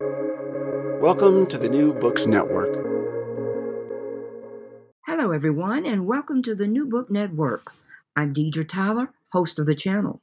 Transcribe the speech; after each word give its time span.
Welcome 0.00 1.48
to 1.48 1.58
the 1.58 1.68
New 1.68 1.92
Books 1.92 2.28
Network. 2.28 2.72
Hello, 5.04 5.32
everyone, 5.32 5.84
and 5.86 6.06
welcome 6.06 6.40
to 6.42 6.54
the 6.54 6.68
New 6.68 6.86
Book 6.86 7.10
Network. 7.10 7.72
I'm 8.14 8.32
Deidre 8.32 8.68
Tyler, 8.68 9.12
host 9.32 9.58
of 9.58 9.66
the 9.66 9.74
channel. 9.74 10.20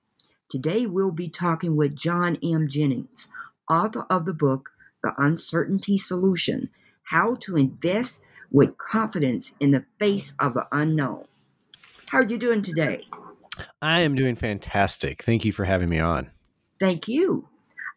Today, 0.49 0.85
we'll 0.85 1.11
be 1.11 1.27
talking 1.27 1.75
with 1.75 1.93
John 1.93 2.37
M. 2.41 2.69
Jennings, 2.69 3.27
author 3.69 4.05
of 4.09 4.23
the 4.23 4.33
book, 4.33 4.71
The 5.03 5.13
Uncertainty 5.17 5.97
Solution 5.97 6.69
How 7.03 7.35
to 7.41 7.57
Invest 7.57 8.21
with 8.49 8.77
Confidence 8.77 9.51
in 9.59 9.71
the 9.71 9.83
Face 9.99 10.35
of 10.39 10.53
the 10.53 10.67
Unknown. 10.71 11.25
How 12.07 12.19
are 12.19 12.25
you 12.25 12.37
doing 12.37 12.61
today? 12.61 13.05
I 13.81 14.01
am 14.01 14.15
doing 14.15 14.37
fantastic. 14.37 15.21
Thank 15.21 15.43
you 15.43 15.51
for 15.51 15.65
having 15.65 15.89
me 15.89 15.99
on. 15.99 16.31
Thank 16.79 17.09
you. 17.09 17.49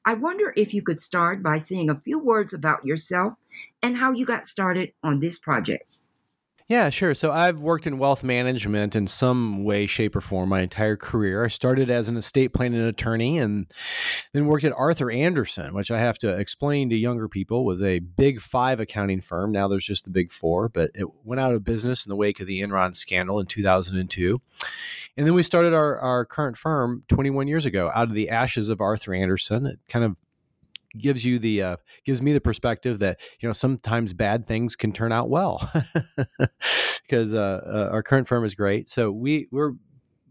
I 0.08 0.14
wonder 0.14 0.54
if 0.56 0.72
you 0.72 0.80
could 0.80 1.00
start 1.00 1.42
by 1.42 1.58
saying 1.58 1.90
a 1.90 2.00
few 2.00 2.18
words 2.18 2.54
about 2.54 2.82
yourself 2.82 3.34
and 3.82 3.94
how 3.94 4.12
you 4.12 4.24
got 4.24 4.46
started 4.46 4.94
on 5.02 5.20
this 5.20 5.38
project. 5.38 5.97
Yeah, 6.68 6.90
sure. 6.90 7.14
So 7.14 7.32
I've 7.32 7.62
worked 7.62 7.86
in 7.86 7.96
wealth 7.96 8.22
management 8.22 8.94
in 8.94 9.06
some 9.06 9.64
way, 9.64 9.86
shape, 9.86 10.14
or 10.14 10.20
form 10.20 10.50
my 10.50 10.60
entire 10.60 10.96
career. 10.96 11.42
I 11.42 11.48
started 11.48 11.88
as 11.88 12.10
an 12.10 12.18
estate 12.18 12.52
planning 12.52 12.82
attorney 12.82 13.38
and 13.38 13.72
then 14.34 14.44
worked 14.44 14.64
at 14.64 14.74
Arthur 14.74 15.10
Andersen, 15.10 15.72
which 15.72 15.90
I 15.90 15.98
have 15.98 16.18
to 16.18 16.28
explain 16.28 16.90
to 16.90 16.96
younger 16.96 17.26
people 17.26 17.64
was 17.64 17.82
a 17.82 18.00
big 18.00 18.42
five 18.42 18.80
accounting 18.80 19.22
firm. 19.22 19.50
Now 19.50 19.66
there's 19.66 19.86
just 19.86 20.04
the 20.04 20.10
big 20.10 20.30
four, 20.30 20.68
but 20.68 20.90
it 20.94 21.06
went 21.24 21.40
out 21.40 21.54
of 21.54 21.64
business 21.64 22.04
in 22.04 22.10
the 22.10 22.16
wake 22.16 22.38
of 22.38 22.46
the 22.46 22.60
Enron 22.60 22.94
scandal 22.94 23.40
in 23.40 23.46
2002. 23.46 24.38
And 25.16 25.26
then 25.26 25.32
we 25.32 25.42
started 25.42 25.72
our, 25.72 25.98
our 25.98 26.26
current 26.26 26.58
firm 26.58 27.02
21 27.08 27.48
years 27.48 27.64
ago 27.64 27.90
out 27.94 28.08
of 28.08 28.14
the 28.14 28.28
ashes 28.28 28.68
of 28.68 28.82
Arthur 28.82 29.14
Andersen. 29.14 29.64
It 29.64 29.78
kind 29.88 30.04
of 30.04 30.16
gives 30.96 31.24
you 31.24 31.38
the 31.38 31.62
uh, 31.62 31.76
gives 32.04 32.22
me 32.22 32.32
the 32.32 32.40
perspective 32.40 32.98
that 33.00 33.20
you 33.40 33.48
know 33.48 33.52
sometimes 33.52 34.12
bad 34.12 34.44
things 34.44 34.76
can 34.76 34.92
turn 34.92 35.12
out 35.12 35.28
well 35.28 35.70
because 37.02 37.34
uh, 37.34 37.60
uh, 37.66 37.88
our 37.92 38.02
current 38.02 38.26
firm 38.26 38.44
is 38.44 38.54
great. 38.54 38.88
So 38.88 39.10
we 39.10 39.48
we're 39.50 39.72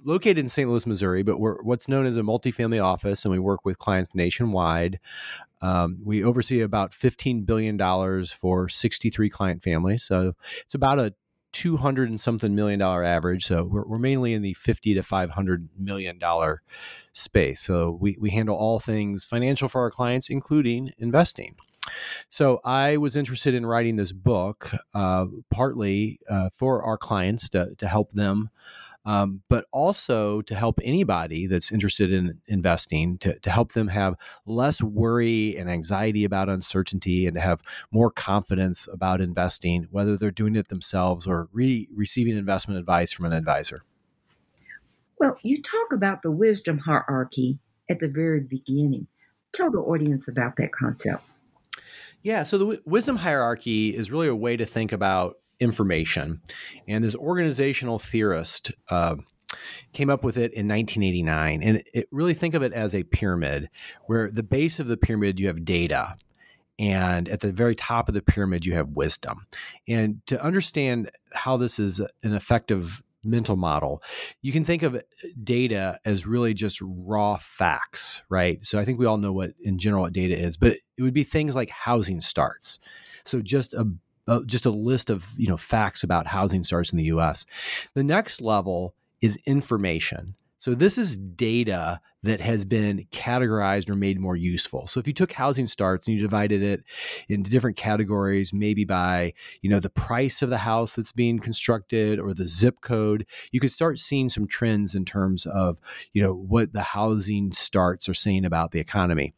located 0.03 0.37
in 0.37 0.49
St. 0.49 0.69
Louis, 0.69 0.85
Missouri, 0.85 1.23
but 1.23 1.39
we're 1.39 1.61
what's 1.63 1.87
known 1.87 2.05
as 2.05 2.17
a 2.17 2.21
multifamily 2.21 2.83
office, 2.83 3.25
and 3.25 3.31
we 3.31 3.39
work 3.39 3.65
with 3.65 3.77
clients 3.77 4.15
nationwide. 4.15 4.99
Um, 5.61 5.99
we 6.03 6.23
oversee 6.23 6.61
about 6.61 6.91
$15 6.91 7.45
billion 7.45 7.77
for 8.25 8.69
63 8.69 9.29
client 9.29 9.63
families. 9.63 10.03
So 10.03 10.33
it's 10.61 10.75
about 10.75 10.99
a 10.99 11.15
200 11.53 12.09
and 12.09 12.19
something 12.19 12.55
million 12.55 12.79
dollar 12.79 13.03
average. 13.03 13.45
So 13.45 13.63
we're, 13.63 13.85
we're 13.85 13.99
mainly 13.99 14.33
in 14.33 14.41
the 14.41 14.53
50 14.53 14.93
to 14.95 15.03
500 15.03 15.69
million 15.77 16.19
dollar 16.19 16.61
space. 17.13 17.61
So 17.61 17.97
we, 17.99 18.17
we 18.19 18.29
handle 18.31 18.55
all 18.55 18.79
things 18.79 19.25
financial 19.25 19.67
for 19.67 19.81
our 19.81 19.91
clients, 19.91 20.29
including 20.29 20.91
investing. 20.97 21.55
So 22.29 22.59
I 22.65 22.97
was 22.97 23.15
interested 23.15 23.53
in 23.53 23.65
writing 23.65 23.95
this 23.95 24.11
book, 24.11 24.71
uh, 24.93 25.25
partly 25.49 26.19
uh, 26.29 26.49
for 26.53 26.83
our 26.83 26.97
clients 26.97 27.49
to, 27.49 27.75
to 27.75 27.87
help 27.87 28.11
them 28.11 28.49
um, 29.07 29.41
but 29.47 29.65
also 29.71 30.41
to 30.41 30.53
help 30.53 30.81
anybody 30.83 31.47
that's 31.47 31.71
interested 31.71 32.11
in 32.11 32.41
investing 32.45 33.17
to, 33.19 33.39
to 33.39 33.49
help 33.49 33.71
them 33.71 33.87
have 33.87 34.15
less 34.45 34.83
worry 34.83 35.55
and 35.55 35.69
anxiety 35.69 36.25
about 36.25 36.49
uncertainty 36.49 37.25
and 37.25 37.33
to 37.35 37.41
have 37.41 37.61
more 37.89 38.11
confidence 38.11 38.85
about 38.91 39.21
investing, 39.21 39.87
whether 39.91 40.17
they're 40.17 40.29
doing 40.29 40.57
it 40.57 40.67
themselves 40.67 41.25
or 41.25 41.47
re- 41.53 41.87
receiving 41.95 42.37
investment 42.37 42.77
advice 42.77 43.13
from 43.13 43.23
an 43.23 43.31
advisor. 43.31 43.83
Well, 45.17 45.39
you 45.41 45.61
talk 45.61 45.93
about 45.93 46.21
the 46.21 46.29
wisdom 46.29 46.77
hierarchy 46.77 47.59
at 47.89 47.99
the 47.99 48.09
very 48.09 48.41
beginning. 48.41 49.07
Tell 49.53 49.71
the 49.71 49.77
audience 49.77 50.27
about 50.27 50.57
that 50.57 50.73
concept. 50.73 51.23
Yeah, 52.23 52.43
so 52.43 52.57
the 52.57 52.65
w- 52.65 52.81
wisdom 52.83 53.15
hierarchy 53.15 53.95
is 53.95 54.11
really 54.11 54.27
a 54.27 54.35
way 54.35 54.57
to 54.57 54.65
think 54.65 54.91
about 54.91 55.37
information. 55.59 56.41
And 56.87 57.03
this 57.03 57.15
organizational 57.15 57.99
theorist 57.99 58.71
uh, 58.89 59.15
came 59.93 60.09
up 60.09 60.23
with 60.23 60.37
it 60.37 60.53
in 60.53 60.67
1989. 60.67 61.63
And 61.63 61.83
it, 61.93 62.07
really 62.11 62.33
think 62.33 62.53
of 62.53 62.63
it 62.63 62.73
as 62.73 62.93
a 62.93 63.03
pyramid, 63.03 63.69
where 64.05 64.29
the 64.29 64.43
base 64.43 64.79
of 64.79 64.87
the 64.87 64.97
pyramid 64.97 65.39
you 65.39 65.47
have 65.47 65.65
data. 65.65 66.15
And 66.79 67.27
at 67.29 67.39
the 67.39 67.51
very 67.51 67.73
top 67.73 68.07
of 68.07 68.13
the 68.13 68.21
pyramid, 68.21 68.65
you 68.65 68.73
have 68.73 68.89
wisdom. 68.89 69.47
And 69.87 70.21
to 70.27 70.41
understand 70.43 71.09
how 71.33 71.57
this 71.57 71.79
is 71.79 71.99
an 71.99 72.33
effective 72.33 73.01
mental 73.23 73.55
model, 73.55 74.03
you 74.41 74.51
can 74.51 74.63
think 74.63 74.83
of 74.83 75.01
data 75.43 75.97
as 76.05 76.27
really 76.27 76.53
just 76.53 76.79
raw 76.81 77.37
facts, 77.37 78.21
right? 78.29 78.63
So 78.65 78.77
I 78.77 78.85
think 78.85 78.99
we 78.99 79.07
all 79.07 79.17
know 79.17 79.33
what, 79.33 79.53
in 79.59 79.79
general, 79.79 80.03
what 80.03 80.13
data 80.13 80.37
is, 80.37 80.55
but 80.55 80.73
it 80.97 81.01
would 81.01 81.15
be 81.15 81.23
things 81.23 81.55
like 81.55 81.69
housing 81.71 82.19
starts. 82.19 82.79
So 83.25 83.41
just 83.41 83.73
a 83.73 83.91
uh, 84.27 84.41
just 84.45 84.65
a 84.65 84.69
list 84.69 85.09
of 85.09 85.31
you 85.37 85.47
know 85.47 85.57
facts 85.57 86.03
about 86.03 86.27
housing 86.27 86.63
starts 86.63 86.91
in 86.91 86.97
the 86.97 87.05
U.S. 87.05 87.45
The 87.93 88.03
next 88.03 88.41
level 88.41 88.95
is 89.21 89.37
information. 89.45 90.35
So 90.59 90.73
this 90.73 90.97
is 90.97 91.17
data 91.17 92.01
that 92.23 92.41
has 92.41 92.65
been 92.65 93.05
categorized 93.11 93.89
or 93.89 93.95
made 93.95 94.19
more 94.19 94.35
useful. 94.35 94.87
So 94.87 94.99
if 94.99 95.07
you 95.07 95.13
took 95.13 95.31
housing 95.31 95.67
starts 95.67 96.07
and 96.07 96.15
you 96.15 96.21
divided 96.21 96.63
it 96.63 96.83
into 97.29 97.51
different 97.51 97.77
categories, 97.77 98.53
maybe 98.53 98.83
by, 98.83 99.33
you 99.61 99.69
know, 99.69 99.79
the 99.79 99.91
price 99.91 100.41
of 100.41 100.49
the 100.49 100.57
house 100.57 100.95
that's 100.95 101.11
being 101.11 101.37
constructed 101.37 102.19
or 102.19 102.33
the 102.33 102.47
zip 102.47 102.81
code, 102.81 103.27
you 103.51 103.59
could 103.59 103.71
start 103.71 103.99
seeing 103.99 104.29
some 104.29 104.47
trends 104.47 104.95
in 104.95 105.05
terms 105.05 105.45
of, 105.45 105.79
you 106.11 106.21
know, 106.21 106.33
what 106.33 106.73
the 106.73 106.81
housing 106.81 107.51
starts 107.51 108.09
are 108.09 108.15
saying 108.15 108.43
about 108.43 108.71
the 108.71 108.79
economy. 108.79 109.35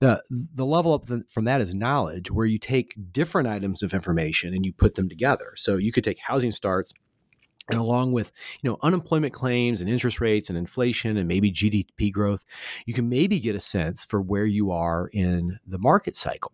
The 0.00 0.22
the 0.30 0.66
level 0.66 0.92
up 0.92 1.04
from 1.30 1.44
that 1.44 1.60
is 1.60 1.74
knowledge, 1.74 2.30
where 2.30 2.46
you 2.46 2.58
take 2.58 2.94
different 3.12 3.48
items 3.48 3.82
of 3.82 3.94
information 3.94 4.54
and 4.54 4.66
you 4.66 4.72
put 4.72 4.96
them 4.96 5.08
together. 5.08 5.52
So 5.56 5.76
you 5.76 5.92
could 5.92 6.04
take 6.04 6.18
housing 6.18 6.52
starts 6.52 6.92
and 7.68 7.78
along 7.78 8.12
with 8.12 8.32
you 8.62 8.70
know 8.70 8.78
unemployment 8.82 9.32
claims 9.32 9.80
and 9.80 9.88
interest 9.88 10.20
rates 10.20 10.48
and 10.48 10.58
inflation 10.58 11.16
and 11.16 11.28
maybe 11.28 11.52
GDP 11.52 12.10
growth, 12.12 12.44
you 12.86 12.94
can 12.94 13.08
maybe 13.08 13.38
get 13.40 13.54
a 13.54 13.60
sense 13.60 14.04
for 14.04 14.20
where 14.20 14.46
you 14.46 14.70
are 14.70 15.08
in 15.12 15.58
the 15.66 15.78
market 15.78 16.16
cycle. 16.16 16.52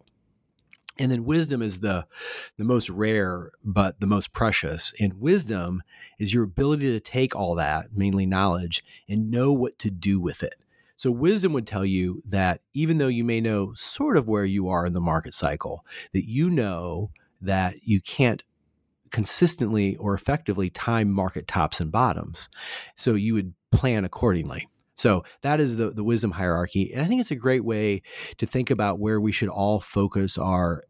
And 1.01 1.13
then 1.13 1.25
wisdom 1.25 1.63
is 1.63 1.81
the 1.81 2.07
the 2.57 2.65
most 2.65 2.91
rare 2.91 3.53
but 3.65 4.01
the 4.01 4.07
most 4.07 4.33
precious. 4.33 4.93
And 5.01 5.15
wisdom 5.15 5.83
is 6.19 6.35
your 6.35 6.45
ability 6.45 6.93
to 6.93 7.01
take 7.01 7.35
all 7.35 7.55
that, 7.55 7.95
mainly 7.95 8.27
knowledge, 8.27 8.85
and 9.09 9.31
know 9.31 9.53
what 9.53 9.79
to 9.81 9.91
do 9.91 10.21
with 10.21 10.43
it. 10.43 10.57
So, 10.99 11.13
wisdom 11.13 11.53
would 11.53 11.67
tell 11.67 11.85
you 11.85 12.25
that 12.27 12.61
even 12.75 12.99
though 12.99 13.07
you 13.07 13.23
may 13.23 13.41
know 13.41 13.73
sort 13.75 14.17
of 14.17 14.27
where 14.27 14.45
you 14.45 14.69
are 14.69 14.85
in 14.85 14.95
the 14.95 15.01
market 15.01 15.33
cycle, 15.33 15.87
that 16.13 16.29
you 16.29 16.51
know 16.51 17.13
that 17.41 17.85
you 17.85 18.01
can't 18.01 18.43
consistently 19.13 19.95
or 19.97 20.13
effectively 20.13 20.71
time 20.71 21.13
market 21.13 21.47
tops 21.47 21.81
and 21.81 21.93
bottoms. 21.93 22.49
So, 22.97 23.15
you 23.15 23.33
would 23.35 23.55
plan 23.71 24.05
accordingly. 24.05 24.69
So 24.95 25.23
that 25.43 25.61
is 25.61 25.77
the, 25.77 25.91
the 25.91 26.03
wisdom 26.03 26.33
hierarchy. 26.33 26.93
And 26.93 27.01
I 27.01 27.05
think 27.05 27.21
it's 27.21 27.31
a 27.31 27.37
great 27.37 27.65
way 27.65 28.03
to 28.39 28.47
think 28.47 28.69
about 28.69 28.99
where 28.99 29.21
we 29.21 29.31
should 29.31 29.49
all 29.49 29.79
focus 29.79 30.37
our 30.37 30.83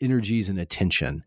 energies 0.00 0.48
and 0.48 0.58
attention. 0.58 1.24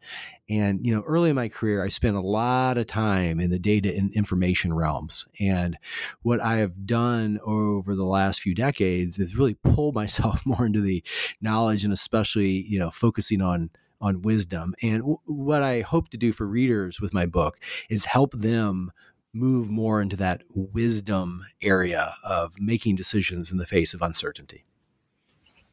And, 0.49 0.85
you 0.85 0.93
know, 0.93 1.01
early 1.07 1.29
in 1.29 1.35
my 1.35 1.47
career, 1.47 1.83
I 1.83 1.87
spent 1.87 2.15
a 2.15 2.21
lot 2.21 2.77
of 2.77 2.87
time 2.87 3.39
in 3.39 3.49
the 3.49 3.59
data 3.59 3.95
and 3.95 4.13
information 4.13 4.73
realms. 4.73 5.25
And 5.39 5.77
what 6.23 6.41
I 6.41 6.57
have 6.57 6.85
done 6.85 7.39
over 7.43 7.95
the 7.95 8.05
last 8.05 8.41
few 8.41 8.53
decades 8.53 9.17
is 9.17 9.35
really 9.35 9.53
pull 9.53 9.91
myself 9.93 10.45
more 10.45 10.65
into 10.65 10.81
the 10.81 11.03
knowledge 11.41 11.83
and 11.83 11.93
especially, 11.93 12.65
you 12.67 12.79
know, 12.79 12.91
focusing 12.91 13.41
on 13.41 13.69
on 14.01 14.23
wisdom. 14.23 14.73
And 14.81 15.01
w- 15.01 15.19
what 15.25 15.61
I 15.61 15.81
hope 15.81 16.09
to 16.09 16.17
do 16.17 16.33
for 16.33 16.47
readers 16.47 16.99
with 16.99 17.13
my 17.13 17.27
book 17.27 17.59
is 17.87 18.05
help 18.05 18.33
them 18.33 18.91
move 19.33 19.69
more 19.69 20.01
into 20.01 20.15
that 20.17 20.43
wisdom 20.53 21.45
area 21.61 22.15
of 22.23 22.59
making 22.59 22.95
decisions 22.95 23.51
in 23.51 23.57
the 23.57 23.67
face 23.67 23.93
of 23.93 24.01
uncertainty. 24.01 24.65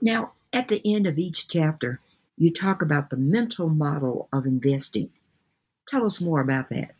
Now, 0.01 0.33
at 0.53 0.69
the 0.69 0.81
end 0.85 1.07
of 1.07 1.19
each 1.19 1.49
chapter, 1.49 2.01
you 2.39 2.53
talk 2.53 2.83
about 2.83 3.11
the 3.11 3.17
mental 3.17 3.69
model 3.69 4.29
of 4.33 4.47
investing. 4.47 5.11
Tell 5.87 6.05
us 6.05 6.21
more 6.21 6.41
about 6.41 6.71
that. 6.71 6.95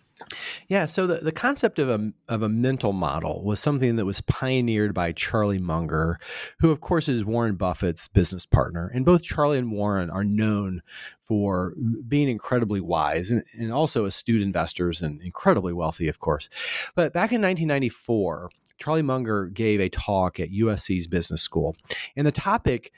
Yeah, 0.67 0.87
so 0.87 1.07
the, 1.07 1.19
the 1.19 1.33
concept 1.33 1.79
of 1.79 1.89
a, 1.89 2.13
of 2.29 2.43
a 2.43 2.49
mental 2.49 2.93
model 2.93 3.45
was 3.45 3.61
something 3.61 3.97
that 3.97 4.05
was 4.05 4.21
pioneered 4.21 4.93
by 4.93 5.13
Charlie 5.13 5.61
Munger, 5.61 6.19
who, 6.59 6.71
of 6.71 6.81
course, 6.81 7.09
is 7.09 7.25
Warren 7.25 7.55
Buffett's 7.55 8.09
business 8.09 8.45
partner. 8.45 8.91
And 8.93 9.05
both 9.05 9.23
Charlie 9.23 9.59
and 9.59 9.71
Warren 9.71 10.11
are 10.11 10.25
known 10.25 10.83
for 11.25 11.75
being 12.07 12.29
incredibly 12.29 12.81
wise 12.81 13.31
and, 13.31 13.45
and 13.59 13.73
also 13.73 14.05
astute 14.05 14.43
investors 14.43 15.03
and 15.03 15.23
incredibly 15.23 15.73
wealthy, 15.73 16.09
of 16.09 16.19
course. 16.19 16.49
But 16.95 17.13
back 17.13 17.31
in 17.31 17.41
1994, 17.41 18.51
Charlie 18.79 19.03
Munger 19.03 19.47
gave 19.47 19.81
a 19.81 19.89
talk 19.89 20.41
at 20.41 20.51
USC's 20.51 21.07
business 21.07 21.43
school. 21.43 21.77
And 22.17 22.27
the 22.27 22.33
topic 22.33 22.93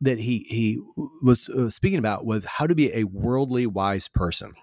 that 0.00 0.18
he, 0.18 0.46
he 0.48 0.78
was 1.22 1.48
uh, 1.48 1.70
speaking 1.70 1.98
about 1.98 2.26
was 2.26 2.44
how 2.44 2.66
to 2.66 2.74
be 2.74 2.92
a 2.94 3.04
worldly 3.04 3.66
wise 3.66 4.08
person 4.08 4.54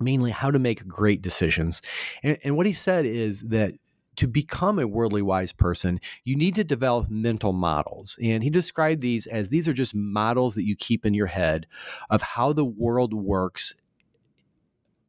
mainly 0.00 0.30
how 0.30 0.50
to 0.50 0.58
make 0.58 0.86
great 0.86 1.22
decisions. 1.22 1.82
And, 2.22 2.38
and 2.44 2.56
what 2.56 2.66
he 2.66 2.72
said 2.72 3.06
is 3.06 3.42
that 3.42 3.72
to 4.16 4.26
become 4.26 4.78
a 4.78 4.86
worldly 4.86 5.22
wise 5.22 5.52
person, 5.52 6.00
you 6.24 6.34
need 6.34 6.56
to 6.56 6.64
develop 6.64 7.08
mental 7.08 7.52
models. 7.52 8.18
And 8.20 8.42
he 8.42 8.50
described 8.50 9.00
these 9.00 9.26
as 9.26 9.48
these 9.48 9.68
are 9.68 9.72
just 9.72 9.94
models 9.94 10.54
that 10.56 10.66
you 10.66 10.74
keep 10.74 11.06
in 11.06 11.14
your 11.14 11.28
head 11.28 11.66
of 12.10 12.20
how 12.20 12.52
the 12.52 12.64
world 12.64 13.14
works 13.14 13.74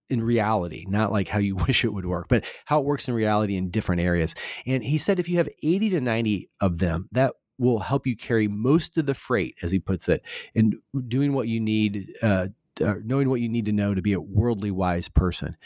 in 0.10 0.22
reality, 0.22 0.86
not 0.88 1.12
like 1.12 1.28
how 1.28 1.40
you 1.40 1.56
wish 1.68 1.84
it 1.84 1.94
would 1.94 2.06
work, 2.06 2.28
but 2.28 2.46
how 2.66 2.80
it 2.80 2.86
works 2.86 3.08
in 3.08 3.16
reality 3.16 3.56
in 3.56 3.72
different 3.72 4.02
areas. 4.02 4.36
And 4.68 4.84
he 4.84 5.00
said 5.00 5.20
if 5.20 5.28
you 5.28 5.38
have 5.38 5.50
80 5.64 5.90
to 5.92 6.02
90 6.02 6.50
of 6.62 6.78
them, 6.78 7.10
that 7.12 7.34
will 7.60 7.80
help 7.80 8.08
you 8.08 8.16
carry 8.16 8.48
most 8.48 8.98
of 8.98 9.06
the 9.06 9.14
freight, 9.14 9.56
as 9.62 9.72
he 9.72 9.80
puts 9.80 10.10
it, 10.10 10.24
and 10.56 10.76
doing 11.08 11.34
what 11.34 11.48
you 11.48 11.60
need 11.60 12.14
uh, 12.24 12.48
uh, 12.84 12.96
knowing 13.04 13.30
what 13.30 13.42
you 13.42 13.50
need 13.50 13.66
to 13.66 13.72
know 13.74 13.94
to 13.94 14.02
be 14.02 14.14
a 14.14 14.22
worldly 14.22 14.72
wise 14.72 15.10
person. 15.10 15.58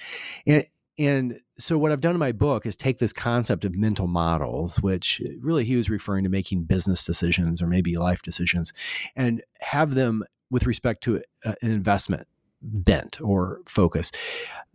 And 0.45 0.65
and 0.97 1.39
so 1.57 1.77
what 1.77 1.91
I've 1.91 2.01
done 2.01 2.13
in 2.13 2.19
my 2.19 2.31
book 2.31 2.65
is 2.65 2.75
take 2.75 2.99
this 2.99 3.13
concept 3.13 3.65
of 3.65 3.75
mental 3.75 4.07
models, 4.07 4.79
which 4.81 5.21
really 5.39 5.65
he 5.65 5.75
was 5.75 5.89
referring 5.89 6.23
to 6.23 6.29
making 6.29 6.63
business 6.63 7.03
decisions 7.05 7.61
or 7.61 7.67
maybe 7.67 7.95
life 7.95 8.21
decisions, 8.21 8.73
and 9.15 9.41
have 9.61 9.95
them 9.95 10.23
with 10.51 10.67
respect 10.67 11.03
to 11.03 11.21
an 11.45 11.55
investment 11.61 12.27
bent 12.61 13.19
or 13.21 13.61
focus. 13.67 14.11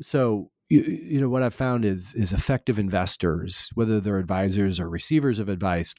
So 0.00 0.50
you, 0.68 0.80
you 0.82 1.20
know 1.20 1.28
what 1.28 1.42
I've 1.42 1.54
found 1.54 1.84
is 1.84 2.14
is 2.14 2.32
effective 2.32 2.78
investors, 2.78 3.70
whether 3.74 4.00
they're 4.00 4.18
advisors 4.18 4.80
or 4.80 4.88
receivers 4.88 5.38
of 5.38 5.48
advice, 5.48 5.94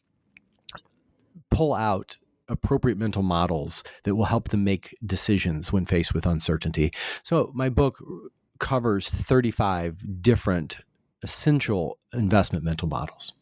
pull 1.59 1.73
out 1.73 2.15
appropriate 2.47 2.97
mental 2.97 3.21
models 3.21 3.83
that 4.05 4.15
will 4.15 4.23
help 4.23 4.47
them 4.47 4.63
make 4.63 4.95
decisions 5.05 5.73
when 5.73 5.85
faced 5.85 6.13
with 6.13 6.25
uncertainty. 6.25 6.89
So, 7.21 7.51
my 7.53 7.67
book 7.67 8.01
covers 8.59 9.09
35 9.09 10.21
different 10.21 10.77
essential 11.21 11.97
investment 12.13 12.63
mental 12.63 12.87
models. 12.87 13.33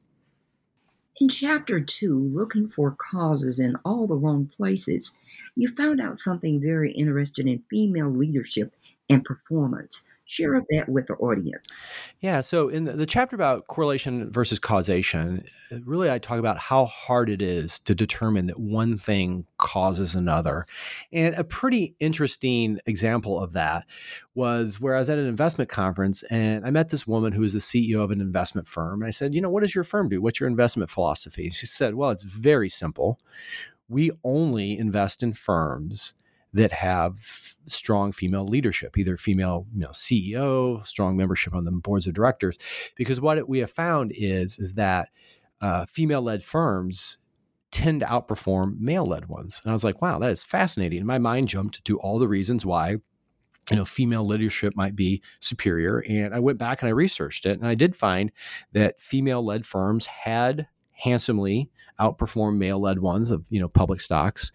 In 1.22 1.30
chapter 1.30 1.80
two, 1.80 2.18
looking 2.18 2.68
for 2.68 2.96
causes 2.98 3.60
in 3.60 3.76
all 3.86 4.08
the 4.08 4.18
wrong 4.18 4.50
places, 4.58 5.14
you 5.56 5.68
found 5.68 6.02
out 6.02 6.18
something 6.18 6.60
very 6.60 6.94
interesting 6.94 7.48
in 7.48 7.64
female 7.70 8.10
leadership 8.10 8.74
and 9.12 9.24
performance 9.24 10.06
share 10.28 10.62
that 10.70 10.90
with 10.90 11.08
the 11.08 11.14
audience. 11.16 11.82
Yeah. 12.20 12.42
So, 12.42 12.68
in 12.68 12.84
the, 12.84 12.94
the, 12.94 13.06
chapter 13.06 13.36
about 13.36 13.68
correlation 13.68 14.32
versus 14.32 14.60
causation, 14.60 15.46
really 15.86 16.12
I 16.12 16.20
talk 16.20 16.38
about 16.38 16.60
how 16.60 16.86
hard 16.86 17.30
it 17.30 17.42
is 17.42 17.80
to 17.80 17.96
determine 17.96 18.46
that 18.48 18.60
one 18.60 18.98
thing 18.98 19.46
causes 19.58 20.14
another. 20.14 20.68
And 21.12 21.34
a 21.36 21.44
pretty 21.44 21.96
interesting 22.00 22.80
example 22.86 23.42
of 23.42 23.54
that 23.54 23.86
was 24.36 24.80
where 24.80 24.96
I 24.96 25.00
was 25.00 25.10
at 25.10 25.18
an 25.18 25.26
investment 25.26 25.70
conference 25.70 26.24
and 26.30 26.66
I 26.66 26.70
met 26.70 26.90
this 26.90 27.08
woman 27.08 27.32
who 27.32 27.42
was 27.42 27.54
the 27.54 27.60
CEO 27.60 28.04
of 28.04 28.12
an 28.12 28.22
investment 28.22 28.68
firm. 28.68 29.02
And 29.02 29.08
I 29.08 29.12
said, 29.12 29.34
You 29.34 29.42
know, 29.42 29.50
what 29.50 29.64
does 29.64 29.74
your 29.74 29.86
firm 29.86 30.10
do? 30.10 30.22
What's 30.22 30.40
your 30.40 30.50
investment 30.50 30.92
philosophy? 30.92 31.46
And 31.46 31.56
she 31.56 31.66
said, 31.66 31.96
Well, 31.96 32.10
it's 32.10 32.24
very 32.24 32.70
simple. 32.70 33.20
We 33.90 34.12
only 34.26 34.78
invest 34.78 35.24
in 35.24 35.32
firms 35.32 36.14
that 36.58 36.72
have 36.72 37.16
strong 37.66 38.12
female 38.12 38.46
leadership, 38.46 38.98
either 38.98 39.16
female 39.16 39.68
you 39.74 39.82
know, 39.82 39.90
CEO, 39.90 40.86
strong 40.86 41.16
membership 41.16 41.54
on 41.54 41.66
the 41.66 41.72
boards 41.72 42.08
of 42.08 42.14
directors. 42.14 42.58
Because 42.96 43.22
what 43.22 43.48
we 43.48 43.60
have 43.60 43.72
found 43.72 44.12
is 44.16 44.58
is 44.58 44.74
that 44.74 45.10
uh, 45.62 45.86
female 45.86 46.22
led 46.22 46.44
firms 46.44 47.20
tend 47.72 48.00
to 48.00 48.08
outperform 48.08 48.80
male 48.80 49.06
led 49.06 49.28
ones. 49.28 49.62
And 49.64 49.72
I 49.72 49.74
was 49.74 49.84
like, 49.84 50.02
wow, 50.02 50.20
that 50.20 50.32
is 50.32 50.44
fascinating. 50.44 51.00
And 51.00 51.08
my 51.08 51.20
mind 51.20 51.48
jumped 51.48 51.84
to 51.86 52.00
all 52.00 52.18
the 52.18 52.28
reasons 52.28 52.66
why 52.66 52.98
you 53.70 53.76
know 53.76 53.86
female 53.86 54.26
leadership 54.26 54.74
might 54.78 54.96
be 54.96 55.22
superior 55.42 56.02
and 56.08 56.34
i 56.34 56.40
went 56.40 56.58
back 56.58 56.82
and 56.82 56.88
i 56.88 56.92
researched 56.94 57.46
it 57.46 57.60
and 57.60 57.68
i 57.68 57.76
did 57.76 57.98
find 57.98 58.32
that 58.72 59.02
female 59.02 59.44
led 59.44 59.66
firms 59.66 60.06
had 60.06 60.70
handsomely 60.94 61.70
outperformed 62.00 62.58
male 62.58 62.80
led 62.80 63.00
ones 63.00 63.30
of 63.30 63.46
you 63.50 63.60
know 63.60 63.68
public 63.68 64.00
stocks 64.00 64.54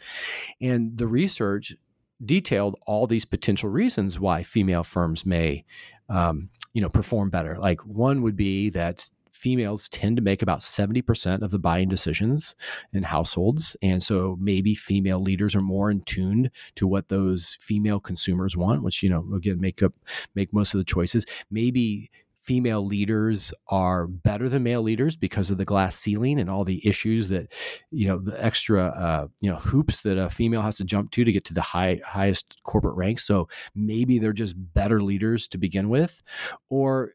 and 0.62 0.96
the 0.96 1.06
research 1.06 1.76
detailed 2.24 2.76
all 2.86 3.06
these 3.06 3.24
potential 3.24 3.68
reasons 3.68 4.18
why 4.18 4.42
female 4.42 4.84
firms 4.84 5.26
may 5.26 5.64
um, 6.08 6.48
you 6.72 6.80
know 6.80 6.88
perform 6.88 7.30
better 7.30 7.58
like 7.58 7.80
one 7.86 8.22
would 8.22 8.36
be 8.36 8.70
that 8.70 9.08
females 9.42 9.88
tend 9.88 10.14
to 10.16 10.22
make 10.22 10.40
about 10.40 10.60
70% 10.60 11.42
of 11.42 11.50
the 11.50 11.58
buying 11.58 11.88
decisions 11.88 12.54
in 12.92 13.02
households. 13.02 13.76
And 13.82 14.00
so 14.00 14.36
maybe 14.40 14.74
female 14.74 15.20
leaders 15.20 15.56
are 15.56 15.60
more 15.60 15.90
in 15.90 16.02
tune 16.02 16.50
to 16.76 16.86
what 16.86 17.08
those 17.08 17.58
female 17.60 17.98
consumers 17.98 18.56
want, 18.56 18.84
which, 18.84 19.02
you 19.02 19.10
know, 19.10 19.26
again, 19.34 19.60
make 19.60 19.82
up, 19.82 19.94
make 20.36 20.52
most 20.52 20.74
of 20.74 20.78
the 20.78 20.84
choices. 20.84 21.26
Maybe 21.50 22.10
female 22.42 22.84
leaders 22.84 23.54
are 23.68 24.06
better 24.06 24.48
than 24.48 24.62
male 24.62 24.82
leaders 24.82 25.16
because 25.16 25.50
of 25.50 25.58
the 25.58 25.64
glass 25.64 25.96
ceiling 25.96 26.40
and 26.40 26.50
all 26.50 26.64
the 26.64 26.86
issues 26.86 27.28
that 27.28 27.52
you 27.90 28.06
know 28.06 28.18
the 28.18 28.44
extra 28.44 28.84
uh, 28.84 29.26
you 29.40 29.50
know 29.50 29.56
hoops 29.56 30.02
that 30.02 30.18
a 30.18 30.28
female 30.28 30.62
has 30.62 30.76
to 30.76 30.84
jump 30.84 31.10
to 31.12 31.24
to 31.24 31.32
get 31.32 31.44
to 31.44 31.54
the 31.54 31.60
high 31.62 32.00
highest 32.04 32.58
corporate 32.64 32.96
ranks. 32.96 33.24
So 33.24 33.48
maybe 33.74 34.18
they're 34.18 34.32
just 34.32 34.54
better 34.74 35.00
leaders 35.00 35.48
to 35.48 35.58
begin 35.58 35.88
with 35.88 36.20
or 36.68 37.12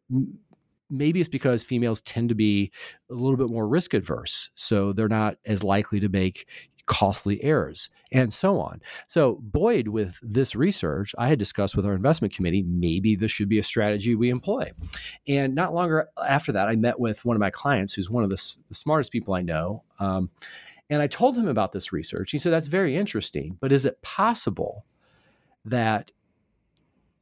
maybe 0.90 1.20
it's 1.20 1.30
because 1.30 1.64
females 1.64 2.02
tend 2.02 2.30
to 2.30 2.36
be 2.36 2.72
a 3.12 3.14
little 3.14 3.38
bit 3.38 3.50
more 3.50 3.68
risk 3.68 3.94
adverse 3.94 4.50
so 4.56 4.94
they're 4.94 5.10
not 5.10 5.36
as 5.46 5.64
likely 5.64 6.00
to 6.00 6.10
make 6.10 6.48
costly 6.88 7.44
errors, 7.44 7.90
and 8.12 8.34
so 8.34 8.60
on. 8.60 8.82
So, 9.06 9.36
buoyed 9.42 9.90
with 9.90 10.20
this 10.24 10.56
research, 10.56 11.14
I 11.18 11.28
had 11.28 11.38
discussed 11.38 11.76
with 11.76 11.86
our 11.86 11.94
investment 11.94 12.34
committee 12.34 12.64
maybe 12.64 13.16
this 13.16 13.32
should 13.32 13.50
be 13.50 13.60
a 13.60 13.64
strategy 13.64 14.16
we 14.16 14.30
employ. 14.30 14.72
And 15.28 15.54
not 15.54 15.74
longer 15.74 16.08
after 16.28 16.52
that, 16.54 16.68
I 16.68 16.76
met 16.76 17.00
with 17.00 17.24
one 17.24 17.36
of 17.36 17.40
my 17.40 17.52
clients 17.52 17.94
who's 17.94 18.10
one 18.10 18.24
of 18.24 18.30
the, 18.30 18.56
the 18.70 18.76
smartest 18.76 19.12
people 19.12 19.36
I 19.36 19.42
know. 19.42 19.84
Um, 20.00 20.32
and 20.90 21.02
I 21.02 21.08
told 21.08 21.38
him 21.38 21.48
about 21.48 21.74
this 21.74 21.92
research. 21.92 22.32
He 22.32 22.40
said, 22.40 22.54
That's 22.54 22.68
very 22.68 22.96
interesting, 22.96 23.58
but 23.60 23.72
is 23.72 23.86
it 23.86 24.02
possible 24.02 24.86
that 25.66 26.12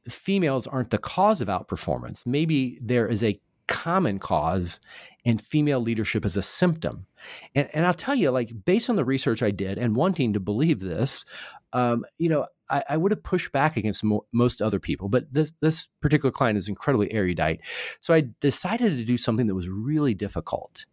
females 0.08 0.66
aren't 0.66 0.90
the 0.90 0.98
cause 0.98 1.40
of 1.40 1.48
outperformance? 1.48 2.24
Maybe 2.24 2.78
there 2.80 3.08
is 3.08 3.22
a 3.24 3.40
common 3.68 4.18
cause 4.18 4.80
and 5.24 5.40
female 5.40 5.80
leadership 5.80 6.24
as 6.24 6.36
a 6.36 6.42
symptom. 6.42 7.06
And, 7.54 7.68
and 7.72 7.86
I'll 7.86 7.94
tell 7.94 8.14
you, 8.14 8.30
like, 8.30 8.64
based 8.64 8.88
on 8.88 8.96
the 8.96 9.04
research 9.04 9.42
I 9.42 9.50
did 9.50 9.78
and 9.78 9.96
wanting 9.96 10.32
to 10.34 10.40
believe 10.40 10.80
this, 10.80 11.24
um, 11.72 12.04
you 12.18 12.28
know, 12.28 12.46
I, 12.70 12.84
I, 12.90 12.96
would 12.96 13.12
have 13.12 13.22
pushed 13.22 13.52
back 13.52 13.76
against 13.76 14.04
mo- 14.04 14.24
most 14.32 14.62
other 14.62 14.78
people, 14.78 15.08
but 15.08 15.32
this, 15.32 15.52
this 15.60 15.88
particular 16.00 16.30
client 16.30 16.56
is 16.56 16.68
incredibly 16.68 17.12
erudite. 17.12 17.60
So 18.00 18.14
I 18.14 18.28
decided 18.40 18.96
to 18.96 19.04
do 19.04 19.16
something 19.16 19.46
that 19.48 19.54
was 19.54 19.68
really 19.68 20.14
difficult. 20.14 20.86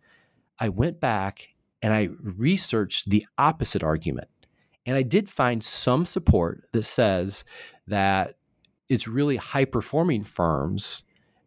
I 0.59 0.69
went 0.69 0.99
back 0.99 1.49
and 1.81 1.93
I 1.93 2.09
researched 2.21 3.09
the 3.09 3.25
opposite 3.37 3.83
argument. 3.83 4.29
And 4.85 4.97
I 4.97 5.03
did 5.03 5.29
find 5.29 5.63
some 5.63 6.05
support 6.05 6.63
that 6.73 6.83
says 6.83 7.45
that 7.87 8.35
it's 8.89 9.07
really 9.07 9.37
high 9.37 9.65
performing 9.65 10.23
firms 10.23 11.03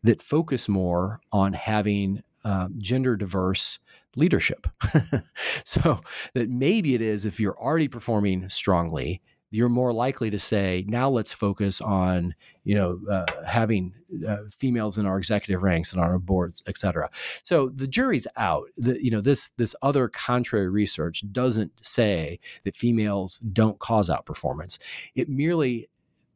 that 0.06 0.22
focus 0.22 0.68
more 0.68 1.20
on 1.32 1.52
having 1.52 2.22
uh, 2.44 2.68
gender 2.78 3.16
diverse 3.16 3.78
leadership. 4.16 4.66
so 5.64 6.00
that 6.34 6.48
maybe 6.48 6.94
it 6.94 7.00
is 7.00 7.26
if 7.26 7.38
you're 7.38 7.58
already 7.58 7.88
performing 7.88 8.48
strongly, 8.48 9.20
you're 9.50 9.68
more 9.68 9.92
likely 9.92 10.28
to 10.30 10.38
say, 10.38 10.84
now 10.88 11.08
let's 11.08 11.32
focus 11.32 11.80
on, 11.80 12.34
you 12.64 12.74
know, 12.74 13.00
uh, 13.10 13.26
having 13.44 13.94
uh, 14.26 14.38
females 14.50 14.98
in 14.98 15.06
our 15.06 15.18
executive 15.18 15.62
ranks 15.62 15.92
and 15.92 16.02
on 16.02 16.10
our 16.10 16.18
boards, 16.18 16.62
et 16.66 16.76
cetera. 16.76 17.08
So 17.42 17.68
the 17.68 17.86
jury's 17.86 18.26
out. 18.36 18.66
The, 18.76 19.02
you 19.02 19.10
know, 19.10 19.20
this 19.20 19.50
this 19.56 19.74
other 19.82 20.08
contrary 20.08 20.68
research 20.68 21.24
doesn't 21.32 21.72
say 21.84 22.40
that 22.64 22.74
females 22.74 23.38
don't 23.52 23.78
cause 23.78 24.10
outperformance. 24.10 24.78
It 25.14 25.28
merely 25.28 25.88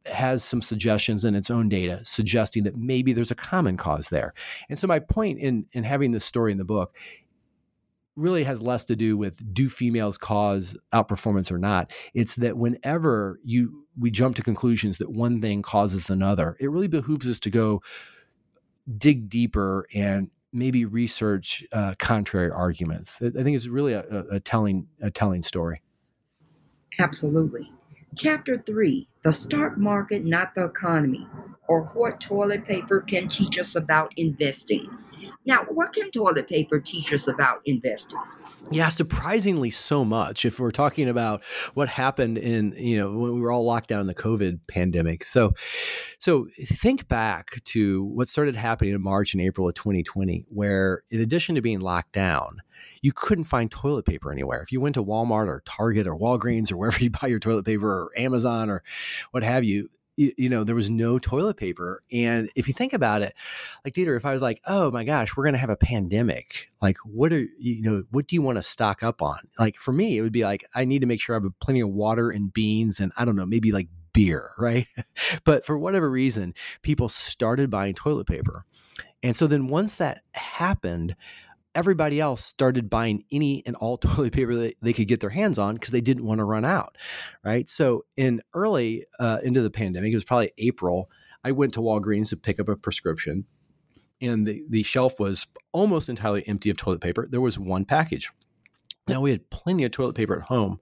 has 0.05 0.43
some 0.43 0.61
suggestions 0.61 1.23
in 1.23 1.35
its 1.35 1.51
own 1.51 1.69
data 1.69 1.99
suggesting 2.03 2.63
that 2.63 2.75
maybe 2.75 3.13
there's 3.13 3.31
a 3.31 3.35
common 3.35 3.77
cause 3.77 4.07
there. 4.07 4.33
And 4.69 4.77
so 4.77 4.87
my 4.87 4.99
point 4.99 5.39
in 5.39 5.65
in 5.73 5.83
having 5.83 6.11
this 6.11 6.25
story 6.25 6.51
in 6.51 6.57
the 6.57 6.65
book 6.65 6.95
really 8.15 8.43
has 8.43 8.61
less 8.61 8.83
to 8.85 8.95
do 8.95 9.15
with 9.15 9.53
do 9.53 9.69
females 9.69 10.17
cause 10.17 10.75
outperformance 10.93 11.51
or 11.51 11.57
not. 11.57 11.91
It's 12.13 12.35
that 12.35 12.57
whenever 12.57 13.39
you 13.43 13.85
we 13.97 14.11
jump 14.11 14.35
to 14.37 14.43
conclusions 14.43 14.97
that 14.97 15.11
one 15.11 15.41
thing 15.41 15.61
causes 15.61 16.09
another, 16.09 16.57
it 16.59 16.69
really 16.69 16.87
behooves 16.87 17.29
us 17.29 17.39
to 17.41 17.49
go 17.49 17.81
dig 18.97 19.29
deeper 19.29 19.85
and 19.93 20.29
maybe 20.53 20.85
research 20.85 21.63
uh, 21.71 21.93
contrary 21.97 22.51
arguments. 22.51 23.21
I 23.21 23.29
think 23.29 23.55
it's 23.55 23.67
really 23.67 23.93
a, 23.93 24.25
a, 24.31 24.39
telling 24.39 24.87
a 25.01 25.09
telling 25.09 25.43
story. 25.43 25.81
Absolutely. 26.99 27.69
Chapter 28.17 28.57
3 28.57 29.07
The 29.23 29.31
Stock 29.31 29.77
Market, 29.77 30.25
Not 30.25 30.53
the 30.53 30.65
Economy, 30.65 31.25
or 31.69 31.83
What 31.93 32.19
Toilet 32.19 32.65
Paper 32.65 32.99
Can 32.99 33.29
Teach 33.29 33.57
Us 33.57 33.73
About 33.73 34.11
Investing. 34.17 34.89
Now, 35.45 35.65
what 35.69 35.93
can 35.93 36.11
toilet 36.11 36.47
paper 36.47 36.79
teach 36.79 37.11
us 37.13 37.27
about 37.27 37.61
investing? 37.65 38.19
Yeah, 38.69 38.89
surprisingly 38.89 39.71
so 39.71 40.05
much. 40.05 40.45
If 40.45 40.59
we're 40.59 40.71
talking 40.71 41.09
about 41.09 41.43
what 41.73 41.89
happened 41.89 42.37
in, 42.37 42.73
you 42.77 42.97
know, 42.97 43.11
when 43.11 43.33
we 43.35 43.41
were 43.41 43.51
all 43.51 43.65
locked 43.65 43.89
down 43.89 44.01
in 44.01 44.07
the 44.07 44.15
COVID 44.15 44.59
pandemic. 44.67 45.23
So, 45.23 45.53
so 46.19 46.47
think 46.63 47.07
back 47.07 47.61
to 47.65 48.03
what 48.03 48.29
started 48.29 48.55
happening 48.55 48.93
in 48.93 49.01
March 49.01 49.33
and 49.33 49.41
April 49.41 49.67
of 49.67 49.75
2020, 49.75 50.45
where 50.47 51.03
in 51.09 51.21
addition 51.21 51.55
to 51.55 51.61
being 51.61 51.79
locked 51.79 52.11
down, 52.13 52.61
you 53.01 53.11
couldn't 53.11 53.45
find 53.45 53.69
toilet 53.71 54.05
paper 54.05 54.31
anywhere. 54.31 54.61
If 54.61 54.71
you 54.71 54.79
went 54.79 54.95
to 54.95 55.03
Walmart 55.03 55.47
or 55.47 55.63
Target 55.65 56.07
or 56.07 56.15
Walgreens 56.15 56.71
or 56.71 56.77
wherever 56.77 56.99
you 57.03 57.09
buy 57.09 57.27
your 57.27 57.39
toilet 57.39 57.65
paper 57.65 57.87
or 57.87 58.11
Amazon 58.15 58.69
or 58.69 58.83
what 59.31 59.43
have 59.43 59.63
you, 59.63 59.89
you, 60.21 60.33
you, 60.37 60.49
know, 60.49 60.63
there 60.63 60.75
was 60.75 60.89
no 60.89 61.17
toilet 61.17 61.57
paper. 61.57 62.03
And 62.11 62.49
if 62.55 62.67
you 62.67 62.73
think 62.73 62.93
about 62.93 63.21
it, 63.21 63.33
like 63.83 63.93
Deidre, 63.93 64.17
if 64.17 64.25
I 64.25 64.31
was 64.31 64.41
like, 64.41 64.61
oh 64.67 64.91
my 64.91 65.03
gosh, 65.03 65.35
we're 65.35 65.43
going 65.43 65.53
to 65.53 65.59
have 65.59 65.69
a 65.69 65.75
pandemic, 65.75 66.69
like 66.81 66.97
what 67.03 67.33
are, 67.33 67.45
you 67.57 67.81
know, 67.81 68.03
what 68.11 68.27
do 68.27 68.35
you 68.35 68.41
want 68.41 68.57
to 68.57 68.61
stock 68.61 69.03
up 69.03 69.21
on? 69.21 69.39
Like 69.57 69.77
for 69.77 69.91
me, 69.91 70.17
it 70.17 70.21
would 70.21 70.31
be 70.31 70.43
like, 70.43 70.63
I 70.75 70.85
need 70.85 70.99
to 70.99 71.07
make 71.07 71.19
sure 71.19 71.35
I 71.35 71.41
have 71.41 71.59
plenty 71.59 71.81
of 71.81 71.89
water 71.89 72.29
and 72.29 72.53
beans 72.53 72.99
and 72.99 73.11
I 73.17 73.25
don't 73.25 73.35
know, 73.35 73.45
maybe 73.45 73.71
like 73.71 73.87
beer, 74.13 74.51
right? 74.57 74.87
but 75.43 75.65
for 75.65 75.77
whatever 75.77 76.09
reason, 76.09 76.53
people 76.81 77.09
started 77.09 77.69
buying 77.69 77.95
toilet 77.95 78.27
paper. 78.27 78.65
And 79.23 79.35
so 79.35 79.47
then 79.47 79.67
once 79.67 79.95
that 79.95 80.21
happened, 80.33 81.15
everybody 81.73 82.19
else 82.19 82.43
started 82.43 82.89
buying 82.89 83.23
any 83.31 83.63
and 83.65 83.75
all 83.77 83.97
toilet 83.97 84.33
paper 84.33 84.55
that 84.55 84.75
they 84.81 84.93
could 84.93 85.07
get 85.07 85.19
their 85.19 85.29
hands 85.29 85.57
on 85.57 85.75
because 85.75 85.91
they 85.91 86.01
didn't 86.01 86.25
want 86.25 86.39
to 86.39 86.45
run 86.45 86.65
out 86.65 86.97
right? 87.43 87.69
So 87.69 88.05
in 88.17 88.41
early 88.53 89.05
uh, 89.19 89.39
into 89.43 89.61
the 89.61 89.71
pandemic 89.71 90.11
it 90.11 90.15
was 90.15 90.23
probably 90.23 90.51
april 90.57 91.09
i 91.43 91.51
went 91.51 91.73
to 91.73 91.79
walgreens 91.79 92.29
to 92.29 92.37
pick 92.37 92.59
up 92.59 92.69
a 92.69 92.75
prescription 92.75 93.45
and 94.21 94.45
the, 94.45 94.63
the 94.69 94.83
shelf 94.83 95.19
was 95.19 95.47
almost 95.71 96.07
entirely 96.07 96.47
empty 96.47 96.69
of 96.69 96.77
toilet 96.77 97.01
paper. 97.01 97.27
There 97.29 97.41
was 97.41 97.57
one 97.57 97.85
package 97.85 98.31
now 99.07 99.19
we 99.19 99.31
had 99.31 99.49
plenty 99.49 99.83
of 99.83 99.91
toilet 99.91 100.15
paper 100.15 100.35
at 100.35 100.43
home, 100.43 100.79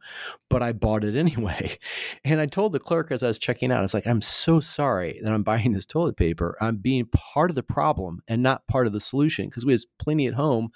but 0.50 0.62
I 0.62 0.74
bought 0.74 1.04
it 1.04 1.16
anyway. 1.16 1.78
And 2.26 2.42
I 2.42 2.46
told 2.46 2.74
the 2.74 2.80
clerk 2.80 3.12
as 3.12 3.24
I 3.24 3.28
was 3.28 3.40
checking 3.40 3.72
out, 3.72 3.80
I 3.80 3.82
was 3.82 3.94
like, 3.94 4.06
I'm 4.06 4.22
so 4.22 4.60
sorry 4.60 5.20
that 5.24 5.32
I'm 5.32 5.42
buying 5.42 5.72
this 5.72 5.86
toilet 5.86 6.18
paper. 6.18 6.58
I'm 6.60 6.76
being 6.78 7.06
part 7.06 7.50
of 7.50 7.56
the 7.56 7.64
problem 7.64 8.22
and 8.28 8.44
not 8.44 8.68
part 8.68 8.88
of 8.88 8.94
the 8.94 9.00
solution 9.00 9.48
because 9.48 9.66
we 9.66 9.72
have 9.72 9.82
plenty 10.00 10.28
at 10.28 10.34
home, 10.34 10.72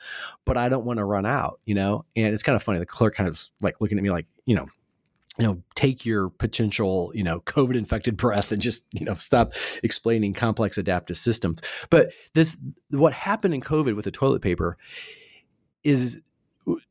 but 0.46 0.58
I 0.58 0.70
don't 0.70 0.86
want 0.86 0.98
to 0.98 1.06
run 1.06 1.26
out, 1.26 1.60
you 1.66 1.76
know? 1.76 2.06
And 2.16 2.34
it's 2.34 2.44
kind 2.44 2.56
of 2.56 2.64
funny. 2.64 2.80
The 2.80 2.86
clerk 2.86 3.16
kind 3.16 3.30
of 3.30 3.42
like 3.62 3.82
looking 3.82 3.98
at 3.98 4.04
me 4.04 4.10
like, 4.10 4.26
you 4.46 4.56
know, 4.56 4.68
you 5.38 5.46
know, 5.46 5.62
take 5.76 6.06
your 6.06 6.30
potential, 6.30 7.12
you 7.14 7.24
know, 7.24 7.42
COVID 7.42 7.76
infected 7.76 8.16
breath 8.16 8.52
and 8.52 8.62
just, 8.62 8.86
you 8.94 9.06
know, 9.06 9.16
stop 9.16 9.54
explaining 9.84 10.34
complex 10.34 10.78
adaptive 10.78 11.18
systems. 11.18 11.62
But 11.90 12.14
this, 12.34 12.56
what 12.90 13.14
happened 13.14 13.54
in 13.54 13.62
COVID 13.62 13.96
with 13.96 14.06
the 14.06 14.12
toilet 14.12 14.42
paper 14.42 14.78
is 15.84 16.22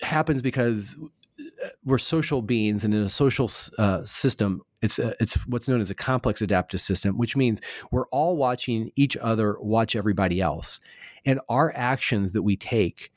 happens 0.02 0.42
because 0.42 0.96
uh, 1.38 1.68
we're 1.84 1.98
social 1.98 2.42
beings 2.42 2.84
and 2.84 2.94
in 2.94 3.02
a 3.02 3.08
social 3.08 3.50
uh, 3.78 4.04
system 4.04 4.62
it's 4.82 4.98
a, 4.98 5.10
uh, 5.10 5.14
it's 5.20 5.46
what's 5.46 5.68
known 5.68 5.80
as 5.80 5.90
a 5.90 5.94
complex 5.94 6.42
adaptive 6.42 6.80
system 6.80 7.16
which 7.16 7.36
means 7.36 7.60
we're 7.90 8.08
all 8.08 8.36
watching 8.36 8.90
each 8.96 9.16
other 9.16 9.56
watch 9.60 9.96
everybody 9.96 10.40
else. 10.40 10.80
And 11.24 11.40
our 11.48 11.72
actions 11.76 12.32
that 12.32 12.42
we 12.42 12.56
take 12.56 13.12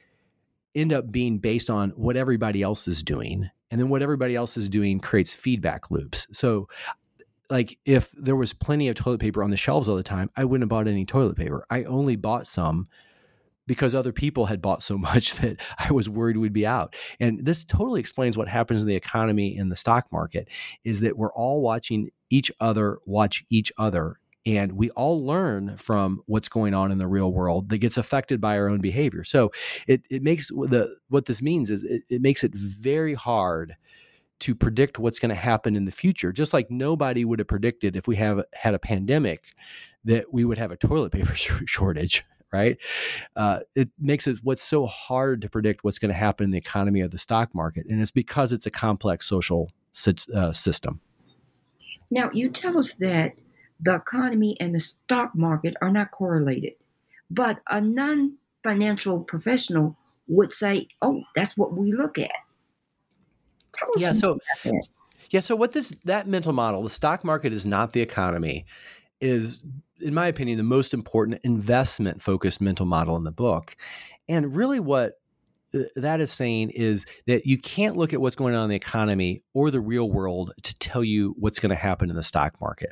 end 0.75 0.93
up 0.93 1.11
being 1.11 1.39
based 1.39 1.69
on 1.69 1.89
what 1.91 2.15
everybody 2.15 2.61
else 2.61 2.87
is 2.87 3.01
doing 3.01 3.49
and 3.71 3.81
then 3.81 3.89
what 3.89 4.01
everybody 4.01 4.35
else 4.35 4.57
is 4.57 4.69
doing 4.69 4.99
creates 4.99 5.33
feedback 5.33 5.89
loops. 5.89 6.27
So 6.31 6.67
like 7.49 7.77
if 7.85 8.11
there 8.11 8.35
was 8.35 8.53
plenty 8.53 8.87
of 8.87 8.95
toilet 8.95 9.19
paper 9.19 9.43
on 9.43 9.51
the 9.51 9.57
shelves 9.57 9.87
all 9.87 9.95
the 9.95 10.01
time 10.01 10.31
i 10.35 10.43
wouldn't 10.43 10.63
have 10.63 10.69
bought 10.69 10.87
any 10.87 11.05
toilet 11.05 11.35
paper. 11.35 11.65
I 11.69 11.83
only 11.83 12.15
bought 12.15 12.47
some 12.47 12.87
because 13.67 13.95
other 13.95 14.11
people 14.11 14.45
had 14.45 14.61
bought 14.61 14.81
so 14.81 14.97
much 14.97 15.35
that 15.35 15.61
I 15.77 15.91
was 15.91 16.09
worried 16.09 16.37
we'd 16.37 16.53
be 16.53 16.67
out. 16.67 16.95
And 17.19 17.45
this 17.45 17.63
totally 17.63 17.99
explains 17.99 18.37
what 18.37 18.47
happens 18.47 18.81
in 18.81 18.87
the 18.87 18.95
economy 18.95 19.55
in 19.55 19.69
the 19.69 19.75
stock 19.75 20.11
market 20.11 20.47
is 20.83 21.01
that 21.01 21.17
we're 21.17 21.33
all 21.33 21.61
watching 21.61 22.09
each 22.29 22.51
other 22.59 22.97
watch 23.05 23.45
each 23.49 23.71
other 23.77 24.19
and 24.45 24.73
we 24.73 24.91
all 24.91 25.19
learn 25.19 25.75
from 25.77 26.21
what's 26.27 26.49
going 26.49 26.73
on 26.73 26.91
in 26.91 26.97
the 26.97 27.07
real 27.07 27.31
world 27.31 27.69
that 27.69 27.79
gets 27.79 27.97
affected 27.97 28.39
by 28.39 28.57
our 28.57 28.69
own 28.69 28.79
behavior. 28.79 29.23
So 29.23 29.51
it, 29.87 30.01
it 30.09 30.21
makes 30.21 30.49
the 30.49 30.95
what 31.09 31.25
this 31.25 31.41
means 31.41 31.69
is 31.69 31.83
it, 31.83 32.03
it 32.09 32.21
makes 32.21 32.43
it 32.43 32.53
very 32.53 33.15
hard 33.15 33.75
to 34.37 34.53
predict 34.53 34.99
what's 34.99 35.17
going 35.17 35.29
to 35.29 35.35
happen 35.35 35.75
in 35.75 35.85
the 35.85 35.91
future. 35.91 36.31
Just 36.31 36.53
like 36.53 36.69
nobody 36.69 37.25
would 37.25 37.39
have 37.39 37.47
predicted 37.47 37.95
if 37.95 38.07
we 38.07 38.17
have 38.17 38.43
had 38.53 38.73
a 38.73 38.79
pandemic 38.79 39.53
that 40.03 40.31
we 40.31 40.45
would 40.45 40.57
have 40.57 40.71
a 40.71 40.77
toilet 40.77 41.11
paper 41.11 41.33
shortage 41.35 42.23
right? 42.55 42.77
Uh, 43.35 43.59
it 43.75 43.89
makes 43.99 44.27
it 44.27 44.37
what's 44.43 44.63
so 44.63 44.85
hard 44.85 45.41
to 45.41 45.49
predict 45.49 45.83
what's 45.83 45.99
going 45.99 46.11
to 46.11 46.17
happen 46.17 46.45
in 46.45 46.51
the 46.51 46.57
economy 46.57 47.01
or 47.01 47.07
the 47.07 47.17
stock 47.17 47.53
market, 47.53 47.85
and 47.89 48.01
it's 48.01 48.11
because 48.11 48.53
it's 48.53 48.65
a 48.65 48.71
complex 48.71 49.27
social 49.27 49.69
uh, 50.33 50.53
system. 50.53 51.01
Now, 52.09 52.29
you 52.31 52.49
tell 52.49 52.77
us 52.77 52.93
that 52.95 53.33
the 53.81 53.95
economy 53.95 54.55
and 54.59 54.73
the 54.73 54.79
stock 54.79 55.35
market 55.35 55.75
are 55.81 55.91
not 55.91 56.11
correlated, 56.11 56.73
but 57.29 57.59
a 57.69 57.81
non 57.81 58.37
financial 58.63 59.19
professional 59.19 59.97
would 60.27 60.51
say, 60.51 60.87
oh, 61.01 61.23
that's 61.35 61.57
what 61.57 61.73
we 61.73 61.91
look 61.91 62.17
at. 62.17 62.31
Tell 63.73 63.89
us 63.95 64.01
yeah, 64.01 64.13
so, 64.13 64.39
yeah, 65.29 65.41
so 65.41 65.55
what 65.55 65.73
this 65.73 65.89
that 66.05 66.27
mental 66.27 66.53
model, 66.53 66.81
the 66.83 66.89
stock 66.89 67.23
market 67.23 67.51
is 67.51 67.65
not 67.65 67.91
the 67.91 68.01
economy, 68.01 68.65
is 69.19 69.65
in 70.01 70.13
my 70.13 70.27
opinion, 70.27 70.57
the 70.57 70.63
most 70.63 70.93
important 70.93 71.41
investment 71.43 72.21
focused 72.21 72.61
mental 72.61 72.85
model 72.85 73.15
in 73.15 73.23
the 73.23 73.31
book. 73.31 73.75
And 74.27 74.55
really, 74.55 74.79
what 74.79 75.19
uh, 75.73 75.79
that 75.95 76.21
is 76.21 76.31
saying 76.31 76.71
is 76.71 77.05
that 77.27 77.45
you 77.45 77.57
can't 77.57 77.97
look 77.97 78.13
at 78.13 78.21
what's 78.21 78.35
going 78.35 78.55
on 78.55 78.63
in 78.63 78.69
the 78.69 78.75
economy 78.75 79.43
or 79.53 79.71
the 79.71 79.81
real 79.81 80.09
world 80.09 80.51
to 80.63 80.75
tell 80.75 81.03
you 81.03 81.35
what's 81.37 81.59
going 81.59 81.69
to 81.69 81.75
happen 81.75 82.09
in 82.09 82.15
the 82.15 82.23
stock 82.23 82.59
market. 82.59 82.91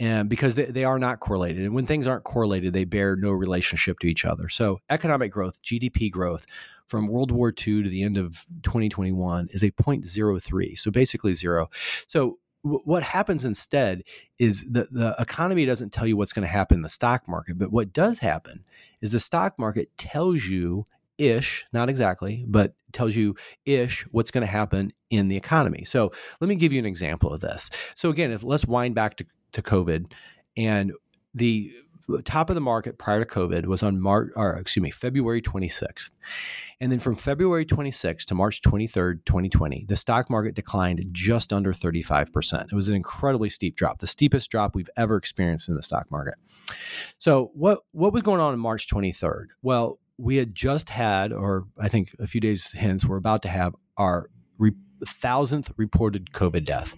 And 0.00 0.28
because 0.28 0.54
they, 0.54 0.66
they 0.66 0.84
are 0.84 0.98
not 0.98 1.18
correlated. 1.18 1.64
And 1.64 1.74
when 1.74 1.84
things 1.84 2.06
aren't 2.06 2.22
correlated, 2.22 2.72
they 2.72 2.84
bear 2.84 3.16
no 3.16 3.30
relationship 3.30 3.98
to 4.00 4.06
each 4.06 4.24
other. 4.24 4.48
So, 4.48 4.78
economic 4.88 5.32
growth, 5.32 5.60
GDP 5.62 6.10
growth 6.10 6.46
from 6.86 7.08
World 7.08 7.32
War 7.32 7.48
II 7.48 7.82
to 7.82 7.88
the 7.88 8.02
end 8.04 8.16
of 8.16 8.46
2021 8.62 9.48
is 9.50 9.62
a 9.64 9.72
0.03. 9.72 10.78
So, 10.78 10.92
basically 10.92 11.34
zero. 11.34 11.68
So, 12.06 12.38
what 12.62 13.02
happens 13.02 13.44
instead 13.44 14.02
is 14.38 14.64
that 14.72 14.92
the 14.92 15.14
economy 15.18 15.64
doesn't 15.64 15.92
tell 15.92 16.06
you 16.06 16.16
what's 16.16 16.32
going 16.32 16.46
to 16.46 16.52
happen 16.52 16.76
in 16.76 16.82
the 16.82 16.88
stock 16.88 17.28
market, 17.28 17.58
but 17.58 17.70
what 17.70 17.92
does 17.92 18.18
happen 18.18 18.64
is 19.00 19.12
the 19.12 19.20
stock 19.20 19.58
market 19.58 19.90
tells 19.96 20.44
you 20.44 20.86
ish, 21.18 21.66
not 21.72 21.88
exactly, 21.88 22.44
but 22.48 22.74
tells 22.92 23.14
you 23.16 23.34
ish 23.64 24.06
what's 24.10 24.30
going 24.30 24.46
to 24.46 24.50
happen 24.50 24.92
in 25.10 25.28
the 25.28 25.36
economy. 25.36 25.84
So 25.84 26.12
let 26.40 26.48
me 26.48 26.54
give 26.54 26.72
you 26.72 26.78
an 26.78 26.86
example 26.86 27.32
of 27.32 27.40
this. 27.40 27.70
So 27.96 28.10
again, 28.10 28.30
if 28.30 28.44
let's 28.44 28.66
wind 28.66 28.94
back 28.94 29.16
to, 29.16 29.26
to 29.52 29.62
COVID 29.62 30.12
and 30.56 30.92
the 31.34 31.72
top 32.24 32.50
of 32.50 32.54
the 32.54 32.60
market 32.60 32.98
prior 32.98 33.24
to 33.24 33.30
COVID 33.30 33.66
was 33.66 33.82
on 33.82 34.00
March, 34.00 34.30
or 34.36 34.56
excuse 34.56 34.82
me, 34.82 34.90
February 34.90 35.42
26th. 35.42 36.10
And 36.80 36.92
then 36.92 37.00
from 37.00 37.14
February 37.14 37.66
26th 37.66 38.24
to 38.26 38.34
March 38.34 38.62
23rd, 38.62 39.24
2020, 39.24 39.84
the 39.88 39.96
stock 39.96 40.30
market 40.30 40.54
declined 40.54 41.04
just 41.12 41.52
under 41.52 41.72
35%. 41.72 42.64
It 42.64 42.72
was 42.72 42.88
an 42.88 42.94
incredibly 42.94 43.48
steep 43.48 43.76
drop, 43.76 43.98
the 43.98 44.06
steepest 44.06 44.50
drop 44.50 44.74
we've 44.74 44.90
ever 44.96 45.16
experienced 45.16 45.68
in 45.68 45.74
the 45.74 45.82
stock 45.82 46.10
market. 46.10 46.34
So, 47.18 47.50
what, 47.54 47.80
what 47.92 48.12
was 48.12 48.22
going 48.22 48.40
on 48.40 48.52
on 48.52 48.58
March 48.58 48.88
23rd? 48.88 49.46
Well, 49.62 49.98
we 50.18 50.36
had 50.36 50.54
just 50.54 50.88
had, 50.88 51.32
or 51.32 51.66
I 51.78 51.88
think 51.88 52.14
a 52.18 52.26
few 52.26 52.40
days 52.40 52.70
hence, 52.72 53.04
we're 53.04 53.16
about 53.16 53.42
to 53.42 53.48
have 53.48 53.74
our 53.96 54.30
thousandth 55.06 55.72
reported 55.76 56.32
COVID 56.32 56.64
death. 56.64 56.94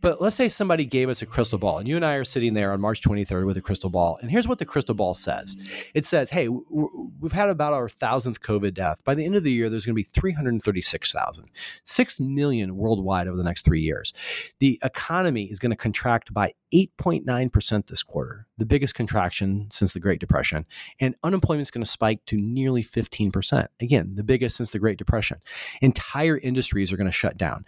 But 0.00 0.20
let's 0.20 0.36
say 0.36 0.48
somebody 0.48 0.84
gave 0.84 1.08
us 1.08 1.22
a 1.22 1.26
crystal 1.26 1.58
ball, 1.58 1.78
and 1.78 1.88
you 1.88 1.96
and 1.96 2.04
I 2.04 2.14
are 2.14 2.24
sitting 2.24 2.54
there 2.54 2.72
on 2.72 2.80
March 2.80 3.00
23rd 3.02 3.46
with 3.46 3.56
a 3.56 3.60
crystal 3.60 3.90
ball. 3.90 4.18
And 4.20 4.30
here's 4.30 4.48
what 4.48 4.58
the 4.58 4.64
crystal 4.64 4.94
ball 4.94 5.14
says 5.14 5.56
it 5.94 6.04
says, 6.04 6.30
hey, 6.30 6.48
we've 6.48 7.32
had 7.32 7.48
about 7.48 7.72
our 7.72 7.88
thousandth 7.88 8.40
COVID 8.40 8.74
death. 8.74 9.04
By 9.04 9.14
the 9.14 9.24
end 9.24 9.36
of 9.36 9.44
the 9.44 9.52
year, 9.52 9.70
there's 9.70 9.86
going 9.86 9.94
to 9.94 10.02
be 10.02 10.08
336,000, 10.12 11.46
6 11.84 12.20
million 12.20 12.76
worldwide 12.76 13.28
over 13.28 13.36
the 13.36 13.44
next 13.44 13.64
three 13.64 13.80
years. 13.80 14.12
The 14.58 14.78
economy 14.82 15.44
is 15.44 15.58
going 15.58 15.70
to 15.70 15.76
contract 15.76 16.32
by 16.34 16.52
8.9% 16.74 17.86
this 17.86 18.02
quarter. 18.02 18.47
The 18.58 18.66
biggest 18.66 18.94
contraction 18.94 19.68
since 19.70 19.92
the 19.92 20.00
Great 20.00 20.20
Depression, 20.20 20.66
and 21.00 21.16
unemployment 21.22 21.62
is 21.62 21.70
going 21.70 21.84
to 21.84 21.90
spike 21.90 22.24
to 22.26 22.36
nearly 22.36 22.82
15%. 22.82 23.68
Again, 23.80 24.12
the 24.14 24.24
biggest 24.24 24.56
since 24.56 24.70
the 24.70 24.78
Great 24.78 24.98
Depression. 24.98 25.38
Entire 25.80 26.38
industries 26.38 26.92
are 26.92 26.96
going 26.96 27.06
to 27.06 27.12
shut 27.12 27.36
down. 27.36 27.64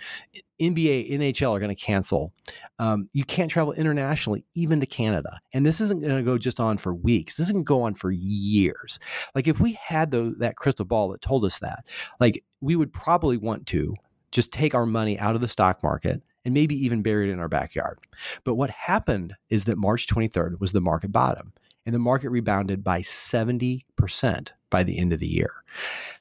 NBA, 0.61 1.13
NHL 1.13 1.57
are 1.57 1.61
going 1.61 1.75
to 1.75 1.83
cancel. 1.83 2.33
Um, 2.79 3.09
you 3.13 3.25
can't 3.25 3.51
travel 3.51 3.73
internationally, 3.73 4.45
even 4.55 4.81
to 4.81 4.87
Canada. 4.87 5.39
And 5.55 5.65
this 5.65 5.81
isn't 5.81 6.03
going 6.03 6.17
to 6.17 6.23
go 6.23 6.37
just 6.37 6.61
on 6.61 6.77
for 6.77 6.95
weeks. 6.95 7.37
This 7.37 7.47
is 7.47 7.53
going 7.53 7.65
to 7.65 7.69
go 7.69 7.83
on 7.83 7.95
for 7.95 8.11
years. 8.11 8.99
Like 9.35 9.49
if 9.49 9.59
we 9.59 9.79
had 9.83 10.11
the, 10.11 10.35
that 10.39 10.57
crystal 10.57 10.85
ball 10.85 11.09
that 11.11 11.23
told 11.23 11.45
us 11.45 11.61
that, 11.61 11.85
like 12.19 12.45
we 12.61 12.77
would 12.77 12.93
probably 12.93 13.39
want 13.39 13.67
to 13.69 13.95
just 14.33 14.53
take 14.53 14.75
our 14.75 14.87
money 14.87 15.19
out 15.19 15.35
of 15.35 15.41
the 15.41 15.49
stock 15.49 15.83
market 15.83 16.23
and 16.45 16.55
maybe 16.55 16.75
even 16.75 17.03
buried 17.03 17.31
in 17.31 17.39
our 17.39 17.49
backyard. 17.49 17.99
But 18.45 18.55
what 18.55 18.71
happened 18.71 19.35
is 19.49 19.65
that 19.65 19.79
March 19.79 20.07
23rd 20.07 20.61
was 20.61 20.73
the 20.73 20.81
market 20.81 21.13
bottom 21.13 21.53
and 21.87 21.95
the 21.95 21.99
market 21.99 22.31
rebounded 22.31 22.85
by 22.85 23.01
70% 23.01 24.53
by 24.71 24.83
the 24.83 24.99
end 24.99 25.13
of 25.13 25.19
the 25.19 25.27
year. 25.27 25.53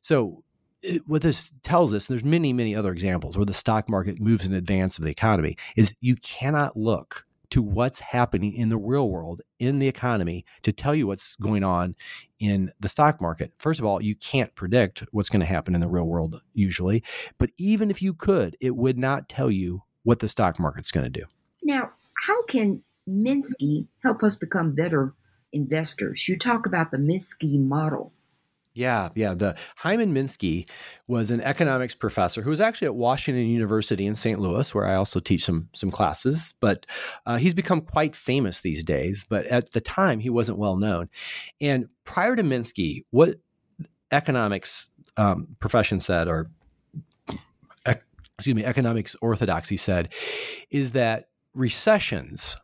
So 0.01 0.43
it, 0.81 1.01
what 1.07 1.21
this 1.21 1.51
tells 1.63 1.93
us, 1.93 2.07
and 2.07 2.13
there's 2.13 2.25
many, 2.25 2.53
many 2.53 2.75
other 2.75 2.91
examples 2.91 3.37
where 3.37 3.45
the 3.45 3.53
stock 3.53 3.89
market 3.89 4.19
moves 4.19 4.45
in 4.45 4.53
advance 4.53 4.97
of 4.97 5.03
the 5.03 5.11
economy, 5.11 5.57
is 5.75 5.93
you 5.99 6.15
cannot 6.15 6.77
look 6.77 7.25
to 7.51 7.61
what's 7.63 7.99
happening 7.99 8.53
in 8.53 8.69
the 8.69 8.77
real 8.77 9.09
world 9.09 9.41
in 9.57 9.79
the 9.79 9.87
economy 9.87 10.45
to 10.61 10.71
tell 10.71 10.93
you 10.93 11.07
what's 11.07 11.35
going 11.37 11.63
on 11.63 11.95
in 12.39 12.71
the 12.79 12.89
stock 12.89 13.19
market. 13.19 13.51
First 13.57 13.79
of 13.79 13.85
all, 13.85 14.01
you 14.01 14.15
can't 14.15 14.53
predict 14.55 15.03
what's 15.11 15.29
going 15.29 15.39
to 15.39 15.45
happen 15.45 15.73
in 15.73 15.81
the 15.81 15.89
real 15.89 16.07
world 16.07 16.41
usually, 16.53 17.03
but 17.37 17.49
even 17.57 17.89
if 17.89 18.01
you 18.01 18.13
could, 18.13 18.55
it 18.61 18.75
would 18.75 18.97
not 18.97 19.27
tell 19.27 19.49
you 19.49 19.83
what 20.09 20.17
the 20.17 20.27
stock 20.27 20.59
market's 20.59 20.89
going 20.89 21.03
to 21.03 21.19
do. 21.21 21.23
Now, 21.61 21.91
how 22.25 22.41
can 22.45 22.81
Minsky 23.07 23.85
help 24.01 24.23
us 24.23 24.35
become 24.35 24.73
better 24.73 25.13
investors? 25.53 26.27
You 26.27 26.35
talk 26.35 26.65
about 26.65 26.89
the 26.89 26.97
Minsky 26.97 27.63
model. 27.63 28.11
Yeah, 28.73 29.09
yeah. 29.13 29.35
The 29.35 29.55
Hyman 29.75 30.11
Minsky 30.11 30.67
was 31.05 31.29
an 31.29 31.41
economics 31.41 31.93
professor 31.93 32.41
who 32.41 32.49
was 32.49 32.59
actually 32.59 32.87
at 32.87 32.95
Washington 32.95 33.45
University 33.45 34.07
in 34.07 34.15
St. 34.15 34.39
Louis, 34.39 34.73
where 34.73 34.87
I 34.87 34.95
also 34.95 35.19
teach 35.19 35.45
some 35.45 35.69
some 35.73 35.91
classes. 35.91 36.55
But 36.59 36.87
uh, 37.27 37.37
he's 37.37 37.53
become 37.53 37.81
quite 37.81 38.15
famous 38.15 38.61
these 38.61 38.83
days. 38.83 39.27
But 39.29 39.45
at 39.45 39.73
the 39.73 39.81
time, 39.81 40.19
he 40.19 40.31
wasn't 40.31 40.57
well 40.57 40.75
known. 40.75 41.09
And 41.61 41.87
prior 42.03 42.35
to 42.35 42.41
Minsky, 42.41 43.05
what 43.11 43.35
economics 44.11 44.89
um, 45.17 45.55
profession 45.59 45.99
said, 45.99 46.27
or 46.27 46.47
excuse 48.39 48.55
me, 48.55 48.63
economics 48.63 49.15
orthodoxy 49.21 49.77
said, 49.77 50.13
is 50.71 50.93
that 50.93 51.27
recessions 51.53 52.57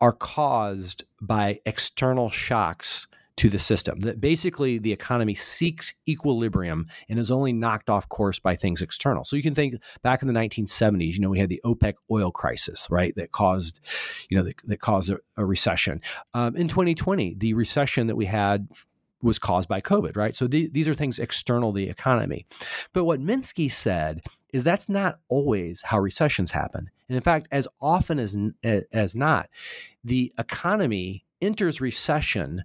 are 0.00 0.12
caused 0.12 1.04
by 1.22 1.60
external 1.64 2.28
shocks 2.28 3.06
to 3.36 3.48
the 3.48 3.58
system. 3.58 4.00
That 4.00 4.20
basically 4.20 4.78
the 4.78 4.92
economy 4.92 5.34
seeks 5.34 5.94
equilibrium 6.08 6.86
and 7.08 7.18
is 7.18 7.30
only 7.30 7.52
knocked 7.52 7.88
off 7.88 8.08
course 8.08 8.38
by 8.38 8.56
things 8.56 8.82
external. 8.82 9.24
So 9.24 9.36
you 9.36 9.42
can 9.42 9.54
think 9.54 9.76
back 10.02 10.22
in 10.22 10.28
the 10.28 10.34
1970s, 10.34 11.14
you 11.14 11.20
know, 11.20 11.30
we 11.30 11.38
had 11.38 11.48
the 11.48 11.60
OPEC 11.64 11.94
oil 12.10 12.30
crisis, 12.30 12.88
right? 12.90 13.14
That 13.16 13.32
caused, 13.32 13.80
you 14.28 14.36
know, 14.36 14.44
that, 14.44 14.56
that 14.64 14.80
caused 14.80 15.10
a, 15.10 15.18
a 15.36 15.44
recession. 15.44 16.00
Um, 16.32 16.56
in 16.56 16.68
2020, 16.68 17.36
the 17.38 17.54
recession 17.54 18.08
that 18.08 18.16
we 18.16 18.26
had 18.26 18.68
was 19.22 19.38
caused 19.38 19.68
by 19.68 19.80
COVID, 19.80 20.16
right? 20.16 20.36
So 20.36 20.46
the, 20.46 20.68
these 20.68 20.88
are 20.88 20.94
things 20.94 21.18
external 21.18 21.72
to 21.72 21.76
the 21.76 21.88
economy. 21.88 22.46
But 22.92 23.04
what 23.04 23.20
Minsky 23.20 23.72
said 23.72 24.20
is 24.54 24.62
that's 24.62 24.88
not 24.88 25.18
always 25.28 25.82
how 25.82 25.98
recessions 25.98 26.52
happen. 26.52 26.88
And 27.08 27.16
in 27.16 27.22
fact, 27.22 27.48
as 27.50 27.66
often 27.80 28.20
as 28.20 28.38
as 28.92 29.16
not, 29.16 29.50
the 30.04 30.32
economy 30.38 31.24
enters 31.42 31.80
recession 31.80 32.62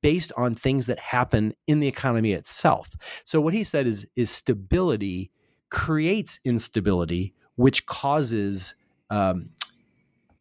based 0.00 0.32
on 0.36 0.56
things 0.56 0.86
that 0.86 0.98
happen 0.98 1.54
in 1.68 1.78
the 1.78 1.86
economy 1.86 2.32
itself. 2.32 2.96
So 3.24 3.40
what 3.40 3.54
he 3.54 3.62
said 3.62 3.86
is 3.86 4.04
is 4.16 4.32
stability 4.32 5.30
creates 5.70 6.40
instability, 6.44 7.34
which 7.54 7.86
causes 7.86 8.74
um, 9.08 9.50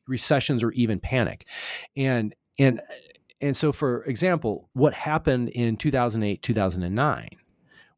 recessions 0.07 0.63
or 0.63 0.71
even 0.71 0.99
panic. 0.99 1.45
And 1.95 2.33
and 2.57 2.81
and 3.39 3.55
so 3.55 3.71
for 3.71 4.03
example, 4.05 4.67
what 4.73 4.95
happened 4.95 5.49
in 5.49 5.77
2008, 5.77 6.41
2009 6.41 7.27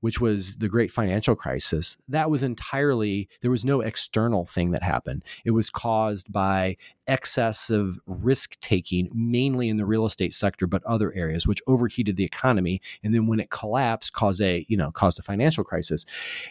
which 0.03 0.19
was 0.19 0.57
the 0.57 0.67
great 0.67 0.91
financial 0.91 1.33
crisis, 1.33 1.95
that 2.09 2.29
was 2.29 2.43
entirely, 2.43 3.29
there 3.39 3.49
was 3.49 3.63
no 3.63 3.79
external 3.79 4.45
thing 4.45 4.71
that 4.71 4.83
happened. 4.83 5.23
It 5.45 5.51
was 5.51 5.69
caused 5.69 6.29
by 6.29 6.75
excessive 7.07 7.97
risk 8.05 8.59
taking, 8.59 9.09
mainly 9.13 9.69
in 9.69 9.77
the 9.77 9.85
real 9.85 10.05
estate 10.05 10.33
sector, 10.33 10.67
but 10.67 10.83
other 10.83 11.13
areas, 11.13 11.47
which 11.47 11.61
overheated 11.67 12.17
the 12.17 12.25
economy. 12.25 12.81
And 13.01 13.15
then 13.15 13.27
when 13.27 13.39
it 13.39 13.49
collapsed, 13.49 14.11
caused 14.11 14.41
a, 14.41 14.65
you 14.67 14.75
know, 14.75 14.91
caused 14.91 15.19
a 15.19 15.23
financial 15.23 15.63
crisis. 15.63 16.05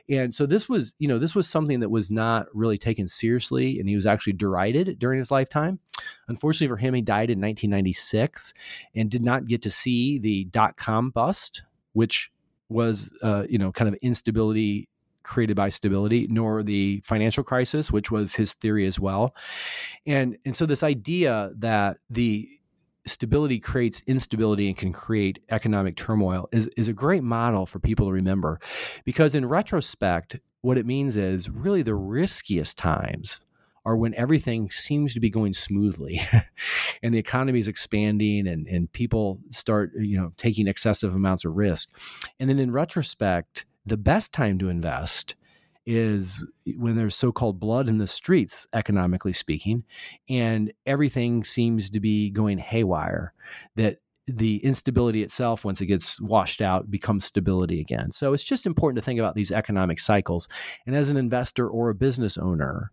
And 0.08 0.34
so 0.34 0.46
this 0.46 0.66
was, 0.66 0.94
you 0.98 1.06
know, 1.06 1.18
this 1.18 1.34
was 1.34 1.46
something 1.46 1.80
that 1.80 1.90
was 1.90 2.10
not 2.10 2.46
really 2.54 2.78
taken 2.78 3.06
seriously. 3.06 3.78
And 3.78 3.86
he 3.86 3.96
was 3.96 4.06
actually 4.06 4.32
derided 4.32 4.98
during 4.98 5.18
his 5.18 5.30
lifetime. 5.30 5.78
Unfortunately 6.26 6.74
for 6.74 6.78
him, 6.78 6.94
he 6.94 7.02
died 7.02 7.28
in 7.28 7.38
1996 7.38 8.54
and 8.94 9.10
did 9.10 9.22
not 9.22 9.46
get 9.46 9.60
to 9.60 9.70
see 9.70 10.18
the 10.18 10.44
dot 10.44 10.78
com 10.78 11.10
bust, 11.10 11.64
which 11.92 12.31
was 12.72 13.10
uh, 13.22 13.44
you 13.48 13.58
know 13.58 13.72
kind 13.72 13.88
of 13.88 13.94
instability 14.02 14.88
created 15.22 15.56
by 15.56 15.68
stability, 15.68 16.26
nor 16.28 16.62
the 16.62 17.00
financial 17.04 17.44
crisis, 17.44 17.90
which 17.90 18.10
was 18.10 18.34
his 18.34 18.52
theory 18.54 18.86
as 18.86 18.98
well. 18.98 19.34
And 20.06 20.36
and 20.44 20.54
so 20.54 20.66
this 20.66 20.82
idea 20.82 21.52
that 21.56 21.98
the 22.10 22.48
stability 23.04 23.58
creates 23.58 24.02
instability 24.06 24.68
and 24.68 24.76
can 24.76 24.92
create 24.92 25.40
economic 25.50 25.96
turmoil 25.96 26.48
is, 26.52 26.68
is 26.76 26.88
a 26.88 26.92
great 26.92 27.22
model 27.22 27.66
for 27.66 27.80
people 27.80 28.06
to 28.06 28.12
remember 28.12 28.60
because 29.04 29.34
in 29.34 29.44
retrospect 29.44 30.38
what 30.60 30.78
it 30.78 30.86
means 30.86 31.16
is 31.16 31.50
really 31.50 31.82
the 31.82 31.96
riskiest 31.96 32.78
times 32.78 33.40
are 33.84 33.96
when 33.96 34.14
everything 34.14 34.70
seems 34.70 35.14
to 35.14 35.20
be 35.20 35.30
going 35.30 35.52
smoothly 35.52 36.20
and 37.02 37.14
the 37.14 37.18
economy 37.18 37.58
is 37.58 37.68
expanding 37.68 38.46
and, 38.46 38.66
and 38.66 38.92
people 38.92 39.40
start 39.50 39.90
you 39.98 40.16
know 40.16 40.32
taking 40.36 40.66
excessive 40.66 41.14
amounts 41.14 41.44
of 41.44 41.54
risk. 41.54 41.90
And 42.38 42.48
then 42.48 42.58
in 42.58 42.72
retrospect 42.72 43.66
the 43.84 43.96
best 43.96 44.32
time 44.32 44.58
to 44.58 44.68
invest 44.68 45.34
is 45.84 46.46
when 46.76 46.94
there's 46.94 47.16
so-called 47.16 47.58
blood 47.58 47.88
in 47.88 47.98
the 47.98 48.06
streets 48.06 48.68
economically 48.72 49.32
speaking 49.32 49.82
and 50.28 50.72
everything 50.86 51.42
seems 51.42 51.90
to 51.90 51.98
be 51.98 52.30
going 52.30 52.58
haywire 52.58 53.34
that 53.74 53.98
the 54.28 54.64
instability 54.64 55.22
itself 55.24 55.64
once 55.64 55.80
it 55.80 55.86
gets 55.86 56.20
washed 56.20 56.62
out 56.62 56.88
becomes 56.88 57.24
stability 57.24 57.80
again. 57.80 58.12
So 58.12 58.32
it's 58.32 58.44
just 58.44 58.66
important 58.66 59.02
to 59.02 59.04
think 59.04 59.18
about 59.18 59.34
these 59.34 59.50
economic 59.50 59.98
cycles. 59.98 60.48
And 60.86 60.94
as 60.94 61.10
an 61.10 61.16
investor 61.16 61.68
or 61.68 61.90
a 61.90 61.94
business 61.94 62.38
owner 62.38 62.92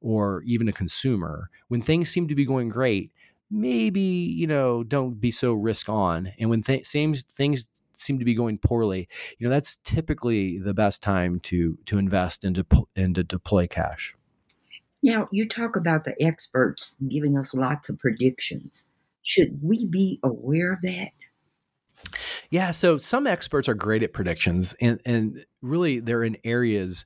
or 0.00 0.42
even 0.42 0.68
a 0.68 0.72
consumer, 0.72 1.50
when 1.68 1.80
things 1.80 2.08
seem 2.08 2.28
to 2.28 2.34
be 2.34 2.44
going 2.44 2.68
great, 2.68 3.12
maybe, 3.50 4.00
you 4.00 4.46
know, 4.46 4.82
don't 4.82 5.20
be 5.20 5.30
so 5.30 5.52
risk 5.52 5.88
on. 5.88 6.32
And 6.38 6.50
when 6.50 6.62
th- 6.62 6.86
same 6.86 7.14
things 7.14 7.66
seem 7.94 8.18
to 8.18 8.24
be 8.24 8.34
going 8.34 8.58
poorly, 8.58 9.08
you 9.38 9.46
know, 9.46 9.52
that's 9.52 9.76
typically 9.76 10.58
the 10.58 10.74
best 10.74 11.02
time 11.02 11.40
to 11.40 11.78
to 11.86 11.98
invest 11.98 12.44
and 12.44 12.54
to 12.56 12.88
and 12.96 13.14
to 13.14 13.24
deploy 13.24 13.66
cash. 13.66 14.14
Now, 15.02 15.28
you 15.32 15.48
talk 15.48 15.76
about 15.76 16.04
the 16.04 16.20
experts 16.22 16.96
giving 17.08 17.36
us 17.36 17.54
lots 17.54 17.88
of 17.88 17.98
predictions. 17.98 18.86
Should 19.22 19.60
we 19.62 19.86
be 19.86 20.20
aware 20.22 20.72
of 20.72 20.82
that? 20.82 21.10
Yeah, 22.50 22.70
so 22.70 22.98
some 22.98 23.26
experts 23.26 23.68
are 23.68 23.74
great 23.74 24.02
at 24.02 24.12
predictions 24.12 24.74
and 24.80 25.00
and 25.04 25.44
really 25.62 26.00
they're 26.00 26.24
in 26.24 26.38
areas 26.44 27.04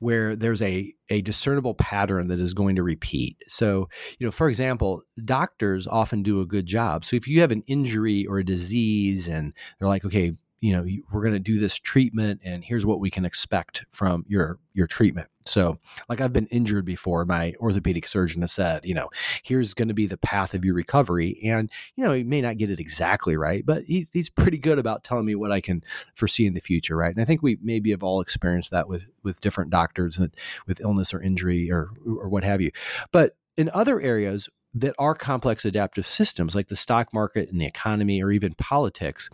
where 0.00 0.34
there's 0.34 0.60
a, 0.62 0.92
a 1.10 1.22
discernible 1.22 1.74
pattern 1.74 2.28
that 2.28 2.40
is 2.40 2.52
going 2.52 2.76
to 2.76 2.82
repeat. 2.82 3.36
So, 3.46 3.88
you 4.18 4.26
know, 4.26 4.30
for 4.30 4.48
example, 4.48 5.02
doctors 5.24 5.86
often 5.86 6.22
do 6.22 6.40
a 6.40 6.46
good 6.46 6.66
job. 6.66 7.04
So 7.04 7.16
if 7.16 7.28
you 7.28 7.40
have 7.42 7.52
an 7.52 7.62
injury 7.66 8.26
or 8.26 8.38
a 8.38 8.44
disease 8.44 9.28
and 9.28 9.52
they're 9.78 9.88
like, 9.88 10.04
okay, 10.04 10.32
you 10.60 10.72
know 10.72 10.84
we're 11.10 11.22
going 11.22 11.34
to 11.34 11.38
do 11.38 11.58
this 11.58 11.78
treatment 11.78 12.40
and 12.44 12.64
here's 12.64 12.84
what 12.84 13.00
we 13.00 13.10
can 13.10 13.24
expect 13.24 13.84
from 13.90 14.24
your 14.28 14.58
your 14.74 14.86
treatment. 14.86 15.28
So 15.46 15.78
like 16.08 16.20
i've 16.20 16.32
been 16.32 16.46
injured 16.46 16.84
before. 16.84 17.24
My 17.24 17.54
orthopedic 17.60 18.06
surgeon 18.06 18.42
has 18.42 18.52
said 18.52 18.84
you 18.84 18.94
know 18.94 19.08
here's 19.42 19.74
going 19.74 19.88
to 19.88 19.94
be 19.94 20.06
the 20.06 20.18
path 20.18 20.54
of 20.54 20.64
your 20.64 20.74
recovery. 20.74 21.40
And 21.44 21.70
you 21.96 22.04
know 22.04 22.12
he 22.12 22.24
may 22.24 22.40
not 22.40 22.58
get 22.58 22.70
it 22.70 22.78
exactly 22.78 23.36
right 23.36 23.64
but 23.64 23.84
he's, 23.84 24.10
he's 24.12 24.30
pretty 24.30 24.58
good 24.58 24.78
about 24.78 25.04
telling 25.04 25.24
me 25.24 25.34
what 25.34 25.52
i 25.52 25.60
can 25.60 25.82
foresee 26.14 26.46
in 26.46 26.54
the 26.54 26.60
future 26.60 26.96
right? 26.96 27.12
And 27.12 27.22
i 27.22 27.24
think 27.24 27.42
we 27.42 27.58
maybe 27.62 27.90
have 27.90 28.02
all 28.02 28.20
experienced 28.20 28.70
that 28.70 28.88
with 28.88 29.02
with 29.22 29.40
different 29.40 29.70
doctors 29.70 30.16
that 30.16 30.34
with 30.66 30.80
illness 30.80 31.14
or 31.14 31.22
injury 31.22 31.70
or 31.70 31.90
or 32.06 32.28
what 32.28 32.44
have 32.44 32.60
you. 32.60 32.70
But 33.12 33.36
in 33.56 33.70
other 33.74 34.00
areas 34.00 34.48
that 34.74 34.94
are 34.98 35.14
complex 35.14 35.64
adaptive 35.64 36.06
systems 36.06 36.54
like 36.54 36.68
the 36.68 36.76
stock 36.76 37.12
market 37.12 37.50
and 37.50 37.60
the 37.60 37.66
economy 37.66 38.22
or 38.22 38.30
even 38.30 38.54
politics, 38.54 39.28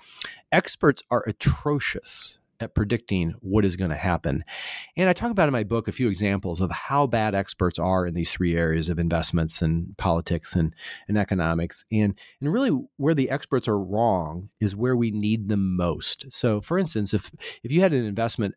experts 0.52 1.02
are 1.10 1.24
atrocious 1.26 2.38
at 2.60 2.74
predicting 2.74 3.34
what 3.40 3.64
is 3.64 3.76
going 3.76 3.90
to 3.90 3.96
happen. 3.96 4.44
And 4.96 5.08
I 5.08 5.12
talk 5.12 5.30
about 5.30 5.48
in 5.48 5.52
my 5.52 5.64
book 5.64 5.88
a 5.88 5.92
few 5.92 6.08
examples 6.08 6.60
of 6.60 6.70
how 6.70 7.06
bad 7.06 7.34
experts 7.34 7.78
are 7.78 8.06
in 8.06 8.14
these 8.14 8.32
three 8.32 8.56
areas 8.56 8.88
of 8.88 8.98
investments 8.98 9.60
and 9.62 9.96
politics 9.98 10.56
and, 10.56 10.74
and 11.08 11.18
economics. 11.18 11.84
And, 11.92 12.18
and 12.40 12.52
really 12.52 12.70
where 12.96 13.14
the 13.14 13.30
experts 13.30 13.68
are 13.68 13.78
wrong 13.78 14.48
is 14.60 14.74
where 14.74 14.96
we 14.96 15.10
need 15.10 15.48
them 15.48 15.76
most. 15.76 16.26
So 16.30 16.60
for 16.60 16.78
instance, 16.78 17.12
if 17.12 17.30
if 17.62 17.70
you 17.70 17.80
had 17.80 17.92
an 17.92 18.04
investment 18.04 18.54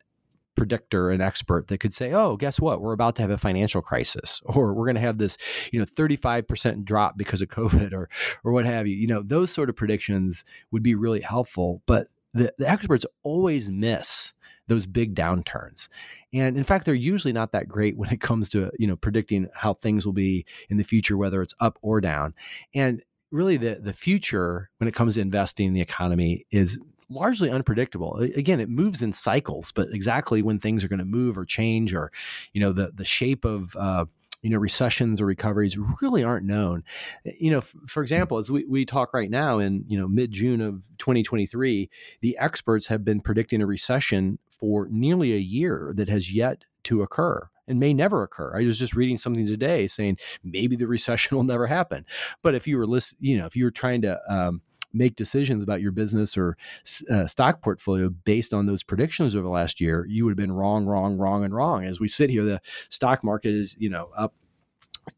predictor, 0.56 1.10
an 1.10 1.20
expert 1.20 1.68
that 1.68 1.78
could 1.78 1.94
say, 1.94 2.12
"Oh, 2.12 2.36
guess 2.36 2.60
what? 2.60 2.80
We're 2.80 2.92
about 2.92 3.16
to 3.16 3.22
have 3.22 3.30
a 3.30 3.38
financial 3.38 3.82
crisis, 3.82 4.40
or 4.46 4.74
we're 4.74 4.86
going 4.86 4.96
to 4.96 5.00
have 5.00 5.18
this, 5.18 5.36
you 5.72 5.78
know, 5.78 5.86
35% 5.86 6.84
drop 6.84 7.16
because 7.16 7.42
of 7.42 7.48
COVID, 7.48 7.92
or 7.92 8.08
or 8.44 8.52
what 8.52 8.66
have 8.66 8.86
you." 8.86 8.96
You 8.96 9.06
know, 9.06 9.22
those 9.22 9.50
sort 9.50 9.68
of 9.68 9.76
predictions 9.76 10.44
would 10.70 10.82
be 10.82 10.94
really 10.94 11.20
helpful. 11.20 11.82
But 11.86 12.08
the, 12.34 12.52
the 12.58 12.68
experts 12.68 13.06
always 13.22 13.70
miss 13.70 14.32
those 14.68 14.86
big 14.86 15.16
downturns. 15.16 15.88
And 16.32 16.56
in 16.56 16.62
fact, 16.62 16.84
they're 16.84 16.94
usually 16.94 17.32
not 17.32 17.50
that 17.52 17.66
great 17.66 17.96
when 17.98 18.10
it 18.10 18.20
comes 18.20 18.48
to, 18.50 18.70
you 18.78 18.86
know, 18.86 18.94
predicting 18.94 19.48
how 19.52 19.74
things 19.74 20.06
will 20.06 20.12
be 20.12 20.46
in 20.68 20.76
the 20.76 20.84
future, 20.84 21.16
whether 21.16 21.42
it's 21.42 21.54
up 21.58 21.76
or 21.82 22.00
down. 22.00 22.34
And 22.72 23.02
really 23.32 23.56
the 23.56 23.78
the 23.80 23.92
future 23.92 24.70
when 24.78 24.88
it 24.88 24.94
comes 24.94 25.14
to 25.14 25.20
investing 25.20 25.68
in 25.68 25.74
the 25.74 25.80
economy 25.80 26.46
is 26.50 26.78
largely 27.10 27.50
unpredictable. 27.50 28.16
Again, 28.16 28.60
it 28.60 28.68
moves 28.68 29.02
in 29.02 29.12
cycles, 29.12 29.72
but 29.72 29.88
exactly 29.92 30.42
when 30.42 30.58
things 30.58 30.84
are 30.84 30.88
going 30.88 31.00
to 31.00 31.04
move 31.04 31.36
or 31.36 31.44
change, 31.44 31.94
or 31.94 32.10
you 32.52 32.60
know 32.60 32.72
the 32.72 32.92
the 32.94 33.04
shape 33.04 33.44
of 33.44 33.76
uh, 33.76 34.06
you 34.42 34.50
know 34.50 34.58
recessions 34.58 35.20
or 35.20 35.26
recoveries 35.26 35.76
really 36.00 36.24
aren't 36.24 36.46
known. 36.46 36.84
You 37.24 37.50
know, 37.50 37.58
f- 37.58 37.74
for 37.86 38.02
example, 38.02 38.38
as 38.38 38.50
we, 38.50 38.64
we 38.64 38.86
talk 38.86 39.12
right 39.12 39.30
now 39.30 39.58
in 39.58 39.84
you 39.88 39.98
know 39.98 40.08
mid 40.08 40.30
June 40.32 40.60
of 40.60 40.82
2023, 40.98 41.90
the 42.20 42.38
experts 42.38 42.86
have 42.86 43.04
been 43.04 43.20
predicting 43.20 43.60
a 43.60 43.66
recession 43.66 44.38
for 44.58 44.88
nearly 44.90 45.32
a 45.32 45.38
year 45.38 45.92
that 45.96 46.08
has 46.08 46.32
yet 46.32 46.64
to 46.84 47.02
occur 47.02 47.48
and 47.66 47.78
may 47.78 47.94
never 47.94 48.22
occur. 48.22 48.52
I 48.54 48.64
was 48.64 48.78
just 48.78 48.94
reading 48.94 49.16
something 49.16 49.46
today 49.46 49.86
saying 49.86 50.18
maybe 50.42 50.76
the 50.76 50.86
recession 50.88 51.36
will 51.36 51.44
never 51.44 51.66
happen. 51.66 52.04
But 52.42 52.54
if 52.54 52.66
you 52.66 52.76
were 52.76 52.86
list, 52.86 53.14
you 53.20 53.38
know, 53.38 53.46
if 53.46 53.56
you 53.56 53.64
were 53.64 53.70
trying 53.70 54.02
to 54.02 54.20
um, 54.28 54.62
make 54.92 55.16
decisions 55.16 55.62
about 55.62 55.80
your 55.80 55.92
business 55.92 56.36
or 56.36 56.56
uh, 57.10 57.26
stock 57.26 57.62
portfolio 57.62 58.08
based 58.08 58.52
on 58.52 58.66
those 58.66 58.82
predictions 58.82 59.34
over 59.34 59.44
the 59.44 59.50
last 59.50 59.80
year, 59.80 60.06
you 60.08 60.24
would 60.24 60.30
have 60.30 60.36
been 60.36 60.52
wrong, 60.52 60.86
wrong, 60.86 61.16
wrong, 61.16 61.44
and 61.44 61.54
wrong. 61.54 61.84
As 61.84 62.00
we 62.00 62.08
sit 62.08 62.30
here, 62.30 62.44
the 62.44 62.60
stock 62.88 63.22
market 63.24 63.54
is, 63.54 63.76
you 63.78 63.90
know, 63.90 64.10
up 64.16 64.34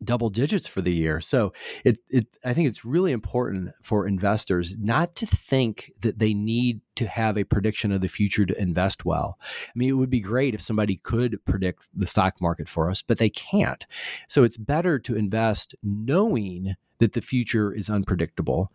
double 0.05 0.31
digits 0.31 0.67
for 0.67 0.81
the 0.81 0.93
year. 0.93 1.21
So 1.21 1.53
it, 1.85 1.99
it 2.09 2.27
I 2.45 2.55
think 2.55 2.69
it's 2.69 2.85
really 2.85 3.13
important 3.13 3.71
for 3.83 4.07
investors 4.07 4.77
not 4.79 5.15
to 5.17 5.27
think 5.27 5.93
that 6.01 6.19
they 6.19 6.35
need 6.35 6.81
to 6.97 7.07
have 7.07 7.37
a 7.37 7.45
prediction 7.45 7.93
of 7.93 8.01
the 8.01 8.09
future 8.09 8.47
to 8.47 8.61
invest 8.61 9.05
well. 9.05 9.39
I 9.43 9.73
mean, 9.75 9.91
it 9.91 9.95
would 9.95 10.11
be 10.11 10.21
great 10.21 10.55
if 10.55 10.61
somebody 10.61 10.97
could 10.97 11.45
predict 11.45 11.89
the 11.95 12.07
stock 12.07 12.41
market 12.41 12.69
for 12.69 12.91
us, 12.91 13.03
but 13.03 13.19
they 13.19 13.31
can't. 13.31 13.87
So 14.29 14.45
it's 14.45 14.57
better 14.57 14.99
to 15.01 15.17
invest 15.17 15.75
knowing 15.83 16.77
that 16.99 17.13
the 17.13 17.21
future 17.21 17.73
is 17.73 17.91
unpredictable 17.91 18.71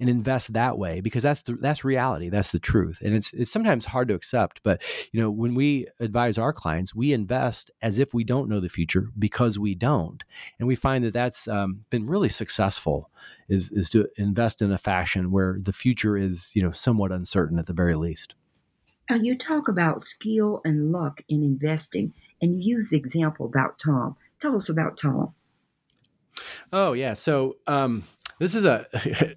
and 0.00 0.08
invest 0.08 0.52
that 0.54 0.78
way 0.78 1.00
because 1.00 1.22
that's 1.22 1.42
the, 1.42 1.52
that's 1.54 1.84
reality 1.84 2.28
that's 2.28 2.50
the 2.50 2.58
truth 2.58 2.98
and 3.02 3.14
it's 3.14 3.32
it's 3.32 3.50
sometimes 3.50 3.84
hard 3.84 4.08
to 4.08 4.14
accept 4.14 4.60
but 4.62 4.82
you 5.12 5.20
know 5.20 5.30
when 5.30 5.54
we 5.54 5.86
advise 6.00 6.38
our 6.38 6.52
clients 6.52 6.94
we 6.94 7.12
invest 7.12 7.70
as 7.82 7.98
if 7.98 8.12
we 8.14 8.24
don't 8.24 8.48
know 8.48 8.60
the 8.60 8.68
future 8.68 9.10
because 9.18 9.58
we 9.58 9.74
don't 9.74 10.24
and 10.58 10.66
we 10.66 10.74
find 10.74 11.04
that 11.04 11.12
that's 11.12 11.46
um, 11.46 11.84
been 11.90 12.06
really 12.06 12.28
successful 12.28 13.10
is 13.50 13.70
is 13.72 13.90
to 13.90 14.08
invest 14.16 14.62
in 14.62 14.72
a 14.72 14.78
fashion 14.78 15.30
where 15.30 15.58
the 15.60 15.72
future 15.72 16.16
is 16.16 16.52
you 16.54 16.62
know 16.62 16.70
somewhat 16.70 17.12
uncertain 17.12 17.58
at 17.58 17.66
the 17.66 17.72
very 17.72 17.94
least. 17.94 18.34
Now 19.10 19.16
you 19.16 19.36
talk 19.36 19.68
about 19.68 20.02
skill 20.02 20.60
and 20.64 20.92
luck 20.92 21.20
in 21.28 21.42
investing 21.42 22.14
and 22.40 22.54
you 22.54 22.74
use 22.76 22.90
the 22.90 22.96
example 22.96 23.44
about 23.44 23.78
tom. 23.78 24.16
Tell 24.38 24.56
us 24.56 24.68
about 24.68 24.96
tom. 24.96 25.34
Oh 26.72 26.92
yeah 26.92 27.14
so 27.14 27.56
um 27.66 28.04
this 28.40 28.54
is 28.54 28.64
a 28.64 28.86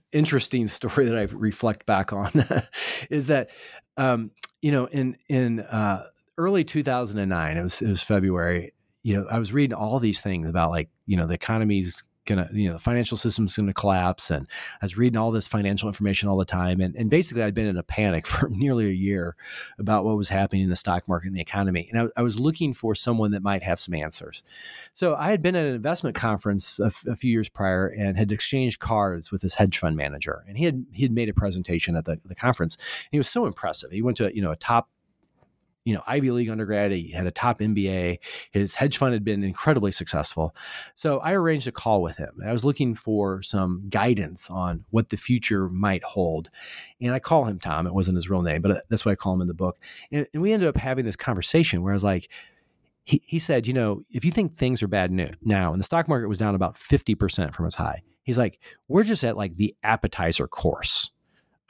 interesting 0.11 0.65
story 0.67 1.05
that 1.05 1.17
I 1.17 1.23
reflect 1.23 1.85
back 1.85 2.11
on. 2.11 2.31
is 3.11 3.27
that 3.27 3.51
um, 3.97 4.31
you 4.61 4.71
know 4.71 4.85
in 4.85 5.17
in 5.29 5.59
uh, 5.59 6.05
early 6.37 6.63
2009, 6.63 7.57
it 7.57 7.61
was 7.61 7.81
it 7.81 7.89
was 7.89 8.01
February. 8.01 8.73
You 9.03 9.15
know, 9.15 9.27
I 9.29 9.37
was 9.37 9.51
reading 9.51 9.75
all 9.75 9.99
these 9.99 10.21
things 10.21 10.49
about 10.49 10.71
like 10.71 10.89
you 11.05 11.17
know 11.17 11.27
the 11.27 11.35
economy's 11.35 12.03
gonna 12.25 12.49
you 12.53 12.67
know 12.67 12.73
the 12.73 12.79
financial 12.79 13.17
system's 13.17 13.55
gonna 13.55 13.73
collapse 13.73 14.31
and 14.31 14.47
i 14.81 14.85
was 14.85 14.97
reading 14.97 15.17
all 15.17 15.31
this 15.31 15.47
financial 15.47 15.87
information 15.87 16.29
all 16.29 16.37
the 16.37 16.45
time 16.45 16.79
and, 16.79 16.95
and 16.95 17.09
basically 17.09 17.43
i'd 17.43 17.53
been 17.53 17.67
in 17.67 17.77
a 17.77 17.83
panic 17.83 18.25
for 18.33 18.49
nearly 18.49 18.87
a 18.87 18.93
year 18.93 19.35
about 19.77 20.05
what 20.05 20.17
was 20.17 20.29
happening 20.29 20.63
in 20.63 20.69
the 20.69 20.75
stock 20.75 21.07
market 21.07 21.27
and 21.27 21.35
the 21.35 21.41
economy 21.41 21.89
and 21.91 22.01
I, 22.01 22.19
I 22.19 22.23
was 22.23 22.39
looking 22.39 22.73
for 22.73 22.95
someone 22.95 23.31
that 23.31 23.43
might 23.43 23.63
have 23.63 23.79
some 23.79 23.93
answers. 23.93 24.43
So 24.93 25.15
i 25.15 25.29
had 25.29 25.41
been 25.41 25.55
at 25.55 25.65
an 25.65 25.75
investment 25.75 26.15
conference 26.15 26.79
a, 26.79 26.85
f- 26.85 27.05
a 27.07 27.15
few 27.15 27.31
years 27.31 27.49
prior 27.49 27.87
and 27.87 28.17
had 28.17 28.31
exchanged 28.31 28.79
cards 28.79 29.31
with 29.31 29.41
this 29.41 29.55
hedge 29.55 29.77
fund 29.77 29.95
manager 29.95 30.43
and 30.47 30.57
he 30.57 30.65
had 30.65 30.85
he 30.91 31.03
had 31.03 31.11
made 31.11 31.29
a 31.29 31.33
presentation 31.33 31.95
at 31.95 32.05
the, 32.05 32.19
the 32.25 32.35
conference 32.35 32.77
he 33.11 33.17
was 33.17 33.29
so 33.29 33.45
impressive. 33.45 33.91
He 33.91 34.01
went 34.01 34.17
to 34.17 34.35
you 34.35 34.41
know 34.41 34.51
a 34.51 34.55
top 34.55 34.89
you 35.85 35.93
know 35.93 36.01
Ivy 36.07 36.31
League 36.31 36.49
undergrad. 36.49 36.91
He 36.91 37.11
had 37.11 37.27
a 37.27 37.31
top 37.31 37.59
MBA. 37.59 38.19
His 38.51 38.75
hedge 38.75 38.97
fund 38.97 39.13
had 39.13 39.23
been 39.23 39.43
incredibly 39.43 39.91
successful. 39.91 40.55
So 40.95 41.19
I 41.19 41.33
arranged 41.33 41.67
a 41.67 41.71
call 41.71 42.01
with 42.01 42.17
him. 42.17 42.39
I 42.45 42.51
was 42.51 42.65
looking 42.65 42.95
for 42.95 43.41
some 43.41 43.83
guidance 43.89 44.49
on 44.49 44.85
what 44.91 45.09
the 45.09 45.17
future 45.17 45.69
might 45.69 46.03
hold, 46.03 46.49
and 47.01 47.13
I 47.13 47.19
call 47.19 47.45
him 47.45 47.59
Tom. 47.59 47.87
It 47.87 47.93
wasn't 47.93 48.17
his 48.17 48.29
real 48.29 48.41
name, 48.41 48.61
but 48.61 48.71
uh, 48.71 48.81
that's 48.89 49.05
why 49.05 49.13
I 49.13 49.15
call 49.15 49.33
him 49.33 49.41
in 49.41 49.47
the 49.47 49.53
book. 49.53 49.77
And, 50.11 50.27
and 50.33 50.41
we 50.41 50.53
ended 50.53 50.69
up 50.69 50.77
having 50.77 51.05
this 51.05 51.15
conversation 51.15 51.81
where 51.83 51.93
I 51.93 51.95
was 51.95 52.03
like. 52.03 52.29
He, 53.05 53.21
he 53.25 53.37
said, 53.37 53.67
you 53.67 53.73
know, 53.73 54.01
if 54.11 54.23
you 54.23 54.31
think 54.31 54.55
things 54.55 54.81
are 54.81 54.87
bad 54.87 55.11
now, 55.11 55.73
and 55.73 55.77
the 55.77 55.83
stock 55.83 56.07
market 56.07 56.29
was 56.29 56.37
down 56.37 56.55
about 56.55 56.75
50% 56.75 57.53
from 57.53 57.65
its 57.65 57.75
high, 57.75 58.01
he's 58.23 58.37
like, 58.37 58.61
we're 58.87 59.03
just 59.03 59.25
at 59.25 59.35
like 59.35 59.55
the 59.55 59.75
appetizer 59.83 60.47
course 60.47 61.11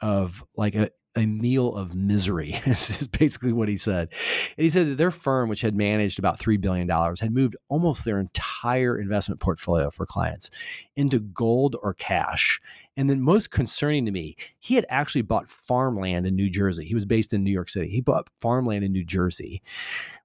of 0.00 0.44
like 0.56 0.76
a, 0.76 0.90
a 1.16 1.26
meal 1.26 1.74
of 1.74 1.94
misery, 1.94 2.60
is 2.66 3.08
basically 3.08 3.52
what 3.52 3.68
he 3.68 3.76
said. 3.76 4.08
And 4.56 4.64
he 4.64 4.70
said 4.70 4.88
that 4.88 4.98
their 4.98 5.10
firm, 5.10 5.48
which 5.48 5.60
had 5.60 5.74
managed 5.74 6.18
about 6.18 6.38
$3 6.38 6.60
billion, 6.60 6.88
had 6.88 7.32
moved 7.32 7.56
almost 7.68 8.04
their 8.04 8.18
entire 8.18 8.98
investment 8.98 9.40
portfolio 9.40 9.90
for 9.90 10.06
clients 10.06 10.50
into 10.96 11.20
gold 11.20 11.76
or 11.82 11.94
cash. 11.94 12.60
And 12.96 13.10
then, 13.10 13.20
most 13.20 13.50
concerning 13.50 14.04
to 14.06 14.12
me, 14.12 14.36
he 14.60 14.76
had 14.76 14.86
actually 14.88 15.22
bought 15.22 15.48
farmland 15.48 16.26
in 16.26 16.36
New 16.36 16.48
Jersey. 16.48 16.84
He 16.84 16.94
was 16.94 17.04
based 17.04 17.32
in 17.32 17.42
New 17.42 17.50
York 17.50 17.68
City. 17.68 17.88
He 17.88 18.00
bought 18.00 18.28
farmland 18.40 18.84
in 18.84 18.92
New 18.92 19.04
Jersey 19.04 19.62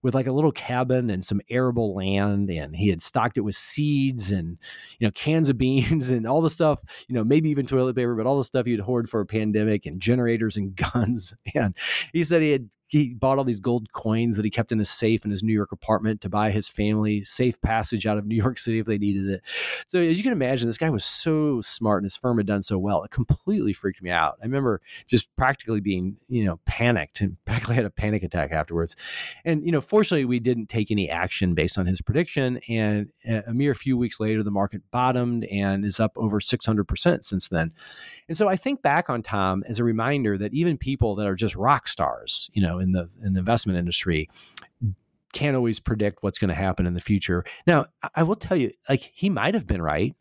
with 0.02 0.16
like 0.16 0.28
a 0.28 0.32
little 0.32 0.52
cabin 0.52 1.10
and 1.10 1.26
some 1.26 1.42
arable 1.50 1.94
land 1.94 2.50
and 2.50 2.76
he 2.76 2.90
had 2.90 3.02
stocked 3.02 3.38
it 3.38 3.42
with 3.42 3.56
seeds 3.56 4.32
and 4.32 4.58
you 5.00 5.08
know 5.08 5.12
cans 5.12 5.50
of 5.50 5.58
beans 5.58 6.10
and 6.10 6.26
all 6.26 6.42
the 6.42 6.50
stuff 6.50 6.82
you 7.08 7.16
know 7.16 7.24
maybe 7.24 7.50
even 7.50 7.66
toilet 7.66 7.96
paper 7.96 8.16
but 8.16 8.26
all 8.26 8.38
the 8.38 8.44
stuff 8.44 8.68
you'd 8.68 8.80
hoard 8.80 9.10
for 9.10 9.22
a 9.22 9.26
pandemic 9.26 9.86
and 9.86 10.02
generators 10.02 10.58
and 10.58 10.76
guns. 10.94 11.34
And 11.56 11.76
he 12.14 12.24
said 12.24 12.42
he 12.42 12.52
had 12.52 12.70
he 12.90 13.14
bought 13.14 13.38
all 13.38 13.44
these 13.44 13.60
gold 13.60 13.92
coins 13.94 14.36
that 14.36 14.44
he 14.44 14.50
kept 14.50 14.72
in 14.72 14.80
his 14.80 14.90
safe 14.90 15.24
in 15.24 15.30
his 15.32 15.44
New 15.44 15.54
York 15.54 15.72
apartment 15.72 16.22
to 16.22 16.30
buy 16.30 16.50
his 16.50 16.68
family 16.68 17.24
safe 17.24 17.62
passage 17.62 18.08
out 18.08 18.18
of 18.18 18.26
New 18.26 18.36
York 18.36 18.58
City 18.58 18.80
if 18.80 18.88
they 18.88 18.98
needed 18.98 19.30
it. 19.30 19.42
So 19.88 20.02
as 20.02 20.18
you 20.18 20.24
can 20.24 20.32
imagine, 20.32 20.68
this 20.68 20.78
guy 20.78 20.90
was 20.90 21.06
so 21.06 21.62
smart 21.62 22.02
and 22.02 22.06
his 22.06 22.18
firm 22.18 22.38
had 22.38 22.48
done 22.48 22.64
so 22.64 22.80
well. 22.80 23.04
It 23.04 23.12
completely 23.12 23.74
freaked 23.74 24.02
me 24.02 24.10
out. 24.10 24.38
I 24.42 24.46
remember 24.46 24.82
just 25.06 25.34
practically 25.36 25.82
being, 25.82 26.18
you 26.28 26.46
know, 26.46 26.60
panicked 26.66 27.22
and 27.22 27.38
practically 27.46 27.76
had 27.76 27.86
a 27.86 27.92
panic 27.92 28.24
attack 28.24 28.52
afterwards. 28.52 28.96
And, 29.46 29.64
you 29.64 29.72
know, 29.72 29.82
fortunately 29.82 30.26
we 30.26 30.40
didn't 30.40 30.68
take 30.68 30.90
any 30.90 31.12
action 31.12 31.54
based 31.54 31.78
on 31.78 31.86
his 31.86 32.02
prediction. 32.02 32.60
And 32.68 33.10
a 33.46 33.54
mere 33.54 33.76
few 33.76 34.00
weeks 34.00 34.20
later, 34.20 34.42
the 34.42 34.50
market 34.50 34.82
bottomed 34.90 35.46
and 35.46 35.86
is 35.86 36.00
up 36.00 36.14
over 36.16 36.40
600% 36.40 37.24
since 37.24 37.50
then. 37.50 37.72
And 38.28 38.36
so 38.38 38.48
I 38.48 38.56
think 38.56 38.82
back 38.82 39.10
on 39.12 39.22
Tom 39.22 39.64
as 39.68 39.78
a 39.78 39.84
reminder 39.84 40.38
that 40.40 40.54
even 40.54 40.78
people 40.78 41.16
that 41.16 41.28
are 41.28 41.36
just 41.36 41.56
rock 41.56 41.88
stars, 41.88 42.50
you 42.54 42.62
know, 42.62 42.79
in 42.80 42.92
the 42.92 43.10
in 43.24 43.34
the 43.34 43.40
investment 43.40 43.78
industry 43.78 44.30
can't 45.34 45.56
always 45.56 45.80
predict 45.80 46.24
what's 46.24 46.40
going 46.40 46.50
to 46.50 46.56
happen 46.56 46.86
in 46.86 46.94
the 46.94 47.00
future. 47.00 47.44
Now, 47.68 47.86
I 48.16 48.24
will 48.24 48.36
tell 48.36 48.58
you, 48.58 48.72
like 48.88 49.12
he 49.14 49.30
might 49.30 49.54
have 49.54 49.68
been 49.68 49.82
right. 49.82 50.16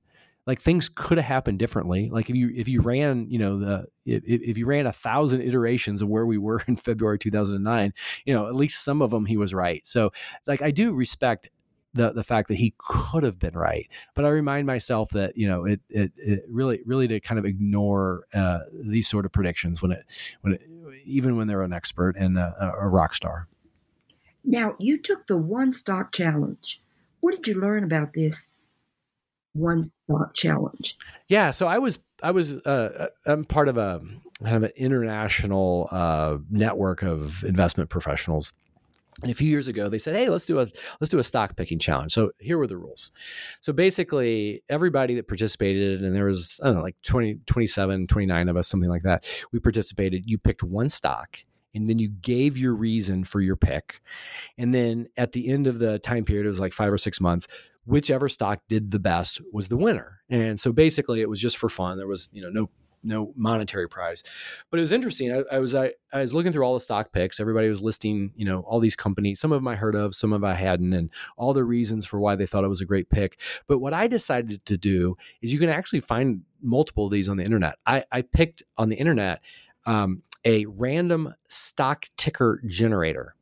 Like 0.46 0.60
things 0.60 0.88
could 0.88 1.18
have 1.18 1.26
happened 1.26 1.58
differently. 1.58 2.08
Like 2.08 2.30
if 2.30 2.36
you 2.36 2.50
if 2.54 2.68
you 2.68 2.80
ran, 2.80 3.26
you 3.30 3.38
know, 3.38 3.58
the 3.58 3.86
if, 4.06 4.22
if 4.24 4.58
you 4.58 4.64
ran 4.64 4.86
a 4.86 4.92
thousand 4.92 5.42
iterations 5.42 6.00
of 6.00 6.08
where 6.08 6.24
we 6.24 6.38
were 6.38 6.62
in 6.68 6.76
February 6.76 7.18
2009, 7.18 7.92
you 8.24 8.32
know, 8.32 8.48
at 8.48 8.54
least 8.54 8.82
some 8.82 9.02
of 9.02 9.10
them 9.10 9.26
he 9.26 9.36
was 9.36 9.52
right. 9.52 9.86
So, 9.86 10.10
like 10.46 10.62
I 10.62 10.70
do 10.70 10.94
respect 10.94 11.50
the 11.94 12.12
the 12.12 12.24
fact 12.24 12.48
that 12.48 12.56
he 12.56 12.74
could 12.78 13.22
have 13.22 13.38
been 13.38 13.54
right. 13.54 13.88
But 14.14 14.24
I 14.24 14.28
remind 14.28 14.66
myself 14.66 15.10
that 15.10 15.36
you 15.36 15.48
know 15.48 15.64
it 15.64 15.80
it, 15.88 16.12
it 16.16 16.44
really 16.48 16.80
really 16.84 17.08
to 17.08 17.20
kind 17.20 17.38
of 17.38 17.44
ignore 17.44 18.24
uh, 18.34 18.60
these 18.72 19.08
sort 19.08 19.24
of 19.24 19.32
predictions 19.32 19.82
when 19.82 19.92
it 19.92 20.04
when 20.42 20.54
it, 20.54 20.62
even 21.04 21.36
when 21.36 21.46
they're 21.46 21.62
an 21.62 21.72
expert 21.72 22.16
and 22.16 22.38
a, 22.38 22.74
a 22.78 22.88
rock 22.88 23.14
star. 23.14 23.48
Now 24.44 24.74
you 24.78 24.98
took 24.98 25.26
the 25.26 25.36
one 25.36 25.72
stock 25.72 26.12
challenge. 26.12 26.80
What 27.20 27.34
did 27.34 27.46
you 27.48 27.60
learn 27.60 27.84
about 27.84 28.12
this 28.14 28.48
one 29.52 29.82
stock 29.82 30.34
challenge? 30.34 30.96
Yeah, 31.28 31.50
so 31.50 31.66
I 31.66 31.78
was 31.78 31.98
I 32.22 32.30
was 32.30 32.54
uh, 32.54 33.08
uh 33.26 33.30
I'm 33.30 33.44
part 33.44 33.68
of 33.68 33.76
a 33.76 34.00
kind 34.42 34.56
of 34.56 34.62
an 34.64 34.72
international 34.76 35.88
uh, 35.90 36.38
network 36.50 37.02
of 37.02 37.44
investment 37.44 37.90
professionals. 37.90 38.52
And 39.22 39.32
a 39.32 39.34
few 39.34 39.48
years 39.48 39.66
ago, 39.66 39.88
they 39.88 39.98
said, 39.98 40.14
"Hey, 40.14 40.28
let's 40.28 40.46
do 40.46 40.60
a 40.60 40.66
let's 41.00 41.10
do 41.10 41.18
a 41.18 41.24
stock 41.24 41.56
picking 41.56 41.78
challenge." 41.78 42.12
So 42.12 42.30
here 42.38 42.56
were 42.56 42.68
the 42.68 42.76
rules. 42.76 43.10
So 43.60 43.72
basically, 43.72 44.62
everybody 44.68 45.14
that 45.16 45.26
participated, 45.26 46.02
and 46.02 46.14
there 46.14 46.26
was 46.26 46.60
I 46.62 46.66
don't 46.66 46.76
know, 46.76 46.82
like 46.82 46.96
20, 47.02 47.40
27, 47.46 48.06
29 48.06 48.48
of 48.48 48.56
us, 48.56 48.68
something 48.68 48.90
like 48.90 49.02
that. 49.02 49.28
We 49.52 49.58
participated. 49.58 50.22
You 50.26 50.38
picked 50.38 50.62
one 50.62 50.88
stock, 50.88 51.38
and 51.74 51.88
then 51.88 51.98
you 51.98 52.08
gave 52.08 52.56
your 52.56 52.74
reason 52.74 53.24
for 53.24 53.40
your 53.40 53.56
pick. 53.56 54.00
And 54.56 54.72
then 54.72 55.08
at 55.16 55.32
the 55.32 55.48
end 55.48 55.66
of 55.66 55.80
the 55.80 55.98
time 55.98 56.24
period, 56.24 56.44
it 56.44 56.48
was 56.48 56.60
like 56.60 56.72
five 56.72 56.92
or 56.92 56.98
six 56.98 57.20
months. 57.20 57.48
Whichever 57.86 58.28
stock 58.28 58.60
did 58.68 58.90
the 58.90 58.98
best 58.98 59.40
was 59.52 59.68
the 59.68 59.76
winner. 59.76 60.20
And 60.28 60.60
so 60.60 60.72
basically, 60.72 61.22
it 61.22 61.28
was 61.28 61.40
just 61.40 61.56
for 61.56 61.68
fun. 61.68 61.98
There 61.98 62.06
was 62.06 62.28
you 62.32 62.42
know 62.42 62.50
no 62.50 62.70
no 63.02 63.32
monetary 63.36 63.88
prize. 63.88 64.22
But 64.70 64.78
it 64.78 64.80
was 64.80 64.92
interesting. 64.92 65.32
I, 65.32 65.56
I 65.56 65.58
was 65.58 65.74
I, 65.74 65.92
I, 66.12 66.20
was 66.20 66.34
looking 66.34 66.52
through 66.52 66.64
all 66.64 66.74
the 66.74 66.80
stock 66.80 67.12
picks. 67.12 67.40
Everybody 67.40 67.68
was 67.68 67.82
listing, 67.82 68.32
you 68.36 68.44
know, 68.44 68.60
all 68.60 68.80
these 68.80 68.96
companies. 68.96 69.40
Some 69.40 69.52
of 69.52 69.60
them 69.60 69.68
I 69.68 69.76
heard 69.76 69.94
of, 69.94 70.14
some 70.14 70.32
of 70.32 70.40
them 70.40 70.50
I 70.50 70.54
hadn't, 70.54 70.92
and 70.92 71.10
all 71.36 71.52
the 71.52 71.64
reasons 71.64 72.06
for 72.06 72.20
why 72.20 72.36
they 72.36 72.46
thought 72.46 72.64
it 72.64 72.68
was 72.68 72.80
a 72.80 72.86
great 72.86 73.10
pick. 73.10 73.40
But 73.66 73.78
what 73.78 73.92
I 73.92 74.06
decided 74.06 74.64
to 74.66 74.76
do 74.76 75.16
is 75.42 75.52
you 75.52 75.58
can 75.58 75.70
actually 75.70 76.00
find 76.00 76.42
multiple 76.62 77.06
of 77.06 77.12
these 77.12 77.28
on 77.28 77.36
the 77.36 77.44
internet. 77.44 77.76
I, 77.86 78.04
I 78.10 78.22
picked 78.22 78.62
on 78.76 78.88
the 78.88 78.96
internet 78.96 79.40
um, 79.86 80.22
a 80.44 80.66
random 80.66 81.34
stock 81.48 82.06
ticker 82.16 82.60
generator 82.66 83.34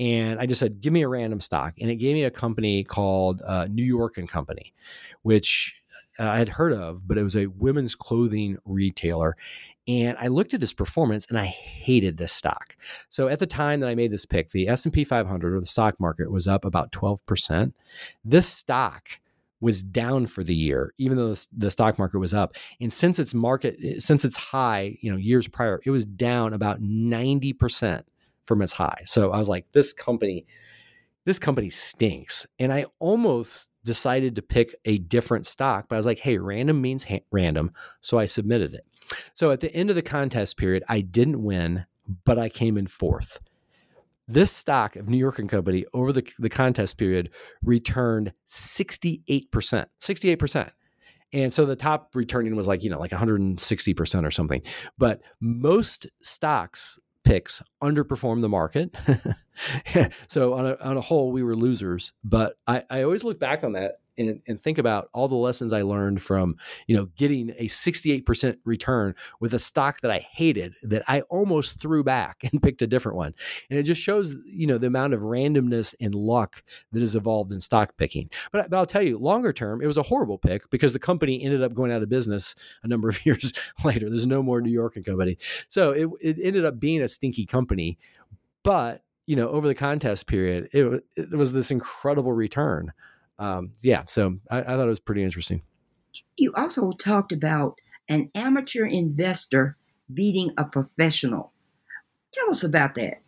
and 0.00 0.40
I 0.40 0.46
just 0.46 0.58
said, 0.58 0.80
"Give 0.80 0.94
me 0.94 1.02
a 1.02 1.08
random 1.08 1.40
stock," 1.40 1.74
and 1.78 1.90
it 1.90 1.96
gave 1.96 2.14
me 2.14 2.24
a 2.24 2.30
company 2.30 2.82
called 2.82 3.42
uh, 3.42 3.66
New 3.70 3.84
York 3.84 4.16
and 4.16 4.26
Company, 4.26 4.72
which 5.20 5.79
Uh, 6.18 6.28
I 6.28 6.38
had 6.38 6.48
heard 6.50 6.72
of, 6.72 7.06
but 7.06 7.18
it 7.18 7.22
was 7.22 7.36
a 7.36 7.46
women's 7.46 7.94
clothing 7.94 8.58
retailer. 8.64 9.36
And 9.88 10.16
I 10.20 10.28
looked 10.28 10.54
at 10.54 10.62
its 10.62 10.72
performance, 10.72 11.26
and 11.28 11.38
I 11.38 11.46
hated 11.46 12.16
this 12.16 12.32
stock. 12.32 12.76
So 13.08 13.28
at 13.28 13.38
the 13.38 13.46
time 13.46 13.80
that 13.80 13.88
I 13.88 13.94
made 13.94 14.10
this 14.10 14.26
pick, 14.26 14.50
the 14.50 14.68
S 14.68 14.84
and 14.84 14.94
P 14.94 15.04
500 15.04 15.54
or 15.54 15.60
the 15.60 15.66
stock 15.66 15.98
market 15.98 16.30
was 16.30 16.46
up 16.46 16.64
about 16.64 16.92
12 16.92 17.24
percent. 17.26 17.74
This 18.24 18.48
stock 18.48 19.08
was 19.60 19.82
down 19.82 20.26
for 20.26 20.42
the 20.42 20.54
year, 20.54 20.94
even 20.96 21.18
though 21.18 21.34
the 21.54 21.70
stock 21.70 21.98
market 21.98 22.18
was 22.18 22.32
up. 22.32 22.54
And 22.80 22.92
since 22.92 23.18
its 23.18 23.34
market, 23.34 24.02
since 24.02 24.24
its 24.24 24.36
high, 24.36 24.96
you 25.00 25.10
know, 25.10 25.18
years 25.18 25.48
prior, 25.48 25.80
it 25.84 25.90
was 25.90 26.06
down 26.06 26.54
about 26.54 26.80
90 26.80 27.52
percent 27.54 28.06
from 28.44 28.62
its 28.62 28.72
high. 28.72 29.02
So 29.06 29.30
I 29.32 29.38
was 29.38 29.48
like, 29.48 29.66
this 29.72 29.92
company, 29.92 30.46
this 31.24 31.38
company 31.38 31.70
stinks. 31.70 32.46
And 32.58 32.72
I 32.72 32.86
almost 32.98 33.70
decided 33.84 34.36
to 34.36 34.42
pick 34.42 34.74
a 34.84 34.98
different 34.98 35.46
stock, 35.46 35.86
but 35.88 35.96
I 35.96 35.98
was 35.98 36.06
like, 36.06 36.18
hey, 36.18 36.38
random 36.38 36.80
means 36.80 37.04
ha- 37.04 37.24
random. 37.30 37.72
So 38.00 38.18
I 38.18 38.26
submitted 38.26 38.74
it. 38.74 38.86
So 39.34 39.50
at 39.50 39.60
the 39.60 39.74
end 39.74 39.90
of 39.90 39.96
the 39.96 40.02
contest 40.02 40.56
period, 40.56 40.84
I 40.88 41.00
didn't 41.00 41.42
win, 41.42 41.86
but 42.24 42.38
I 42.38 42.48
came 42.48 42.76
in 42.76 42.86
fourth. 42.86 43.40
This 44.28 44.52
stock 44.52 44.94
of 44.96 45.08
New 45.08 45.18
York 45.18 45.38
and 45.38 45.48
Company 45.48 45.84
over 45.92 46.12
the, 46.12 46.24
the 46.38 46.48
contest 46.48 46.96
period 46.96 47.30
returned 47.62 48.32
68%. 48.48 49.86
68%. 50.00 50.70
And 51.32 51.52
so 51.52 51.64
the 51.64 51.76
top 51.76 52.10
returning 52.14 52.56
was 52.56 52.66
like, 52.66 52.82
you 52.82 52.90
know, 52.90 52.98
like 52.98 53.10
160% 53.10 54.24
or 54.24 54.30
something. 54.30 54.62
But 54.98 55.20
most 55.40 56.06
stocks 56.22 56.98
picks 57.30 57.62
underperformed 57.82 58.42
the 58.42 58.48
market. 58.48 58.94
Hmm. 59.88 60.04
so 60.26 60.54
on 60.54 60.64
a, 60.64 60.76
on 60.76 60.96
a 60.96 61.02
whole, 61.02 61.32
we 61.32 61.42
were 61.42 61.54
losers. 61.54 62.14
But 62.24 62.56
I, 62.66 62.82
I 62.88 63.02
always 63.02 63.24
look 63.24 63.38
back 63.38 63.62
on 63.62 63.72
that 63.72 64.00
and, 64.20 64.40
and 64.46 64.60
think 64.60 64.78
about 64.78 65.08
all 65.12 65.28
the 65.28 65.34
lessons 65.34 65.72
I 65.72 65.82
learned 65.82 66.22
from, 66.22 66.56
you 66.86 66.96
know, 66.96 67.06
getting 67.16 67.50
a 67.50 67.66
68% 67.66 68.58
return 68.64 69.14
with 69.40 69.54
a 69.54 69.58
stock 69.58 70.00
that 70.02 70.10
I 70.10 70.18
hated 70.32 70.74
that 70.82 71.02
I 71.08 71.22
almost 71.22 71.80
threw 71.80 72.04
back 72.04 72.38
and 72.52 72.62
picked 72.62 72.82
a 72.82 72.86
different 72.86 73.16
one. 73.16 73.34
And 73.70 73.78
it 73.78 73.84
just 73.84 74.00
shows, 74.00 74.36
you 74.46 74.66
know, 74.66 74.78
the 74.78 74.86
amount 74.86 75.14
of 75.14 75.20
randomness 75.20 75.94
and 76.00 76.14
luck 76.14 76.62
that 76.92 77.00
has 77.00 77.16
evolved 77.16 77.52
in 77.52 77.60
stock 77.60 77.96
picking. 77.96 78.30
But, 78.52 78.70
but 78.70 78.76
I'll 78.76 78.86
tell 78.86 79.02
you, 79.02 79.18
longer 79.18 79.52
term, 79.52 79.82
it 79.82 79.86
was 79.86 79.96
a 79.96 80.02
horrible 80.02 80.38
pick 80.38 80.68
because 80.70 80.92
the 80.92 80.98
company 80.98 81.42
ended 81.42 81.62
up 81.62 81.74
going 81.74 81.92
out 81.92 82.02
of 82.02 82.08
business 82.08 82.54
a 82.82 82.88
number 82.88 83.08
of 83.08 83.24
years 83.26 83.52
later. 83.84 84.08
There's 84.08 84.26
no 84.26 84.42
more 84.42 84.60
New 84.60 84.70
York 84.70 84.96
and 84.96 85.04
Company. 85.04 85.38
So 85.68 85.90
it, 85.92 86.08
it 86.20 86.36
ended 86.42 86.64
up 86.64 86.78
being 86.78 87.02
a 87.02 87.08
stinky 87.08 87.46
company. 87.46 87.98
But 88.62 89.02
you 89.26 89.36
know, 89.36 89.48
over 89.48 89.68
the 89.68 89.76
contest 89.76 90.26
period, 90.26 90.68
it, 90.72 91.04
it 91.14 91.30
was 91.30 91.52
this 91.52 91.70
incredible 91.70 92.32
return 92.32 92.92
um, 93.40 93.72
yeah, 93.80 94.04
so 94.04 94.36
I, 94.50 94.58
I 94.58 94.62
thought 94.62 94.86
it 94.86 94.86
was 94.86 95.00
pretty 95.00 95.24
interesting. 95.24 95.62
You 96.36 96.52
also 96.54 96.92
talked 96.92 97.32
about 97.32 97.80
an 98.08 98.30
amateur 98.34 98.84
investor 98.84 99.76
beating 100.12 100.52
a 100.58 100.64
professional. 100.64 101.52
Tell 102.32 102.50
us 102.50 102.62
about 102.62 102.94
that. 102.96 103.22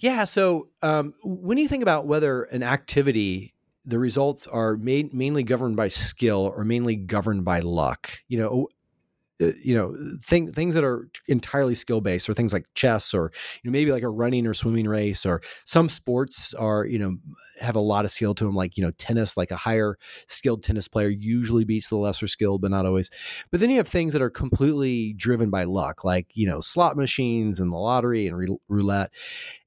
Yeah. 0.00 0.24
So 0.24 0.68
um, 0.82 1.14
when 1.22 1.58
you 1.58 1.68
think 1.68 1.82
about 1.82 2.06
whether 2.06 2.42
an 2.42 2.62
activity, 2.62 3.54
the 3.84 3.98
results 3.98 4.46
are 4.46 4.76
made, 4.76 5.14
mainly 5.14 5.44
governed 5.44 5.76
by 5.76 5.88
skill 5.88 6.52
or 6.56 6.64
mainly 6.64 6.96
governed 6.96 7.44
by 7.44 7.60
luck, 7.60 8.18
you 8.28 8.38
know, 8.38 8.68
you 9.40 9.74
know 9.74 9.96
thing, 10.22 10.52
things 10.52 10.74
that 10.74 10.84
are 10.84 11.08
entirely 11.26 11.74
skill 11.74 12.00
based 12.00 12.28
or 12.28 12.34
things 12.34 12.52
like 12.52 12.66
chess 12.74 13.12
or 13.12 13.32
you 13.62 13.70
know 13.70 13.72
maybe 13.72 13.90
like 13.90 14.02
a 14.02 14.08
running 14.08 14.46
or 14.46 14.54
swimming 14.54 14.86
race 14.86 15.26
or 15.26 15.42
some 15.64 15.88
sports 15.88 16.54
are 16.54 16.84
you 16.84 16.98
know 16.98 17.16
have 17.60 17.76
a 17.76 17.80
lot 17.80 18.04
of 18.04 18.12
skill 18.12 18.34
to 18.34 18.44
them 18.44 18.54
like 18.54 18.76
you 18.76 18.84
know 18.84 18.92
tennis 18.92 19.36
like 19.36 19.50
a 19.50 19.56
higher 19.56 19.96
skilled 20.28 20.62
tennis 20.62 20.86
player 20.86 21.08
usually 21.08 21.64
beats 21.64 21.88
the 21.88 21.96
lesser 21.96 22.28
skilled 22.28 22.60
but 22.60 22.70
not 22.70 22.86
always. 22.86 23.10
But 23.50 23.60
then 23.60 23.70
you 23.70 23.76
have 23.78 23.88
things 23.88 24.12
that 24.12 24.22
are 24.22 24.30
completely 24.30 25.14
driven 25.14 25.50
by 25.50 25.64
luck 25.64 26.04
like 26.04 26.28
you 26.34 26.46
know 26.46 26.60
slot 26.60 26.96
machines 26.96 27.58
and 27.60 27.72
the 27.72 27.76
lottery 27.76 28.26
and 28.26 28.48
roulette. 28.68 29.10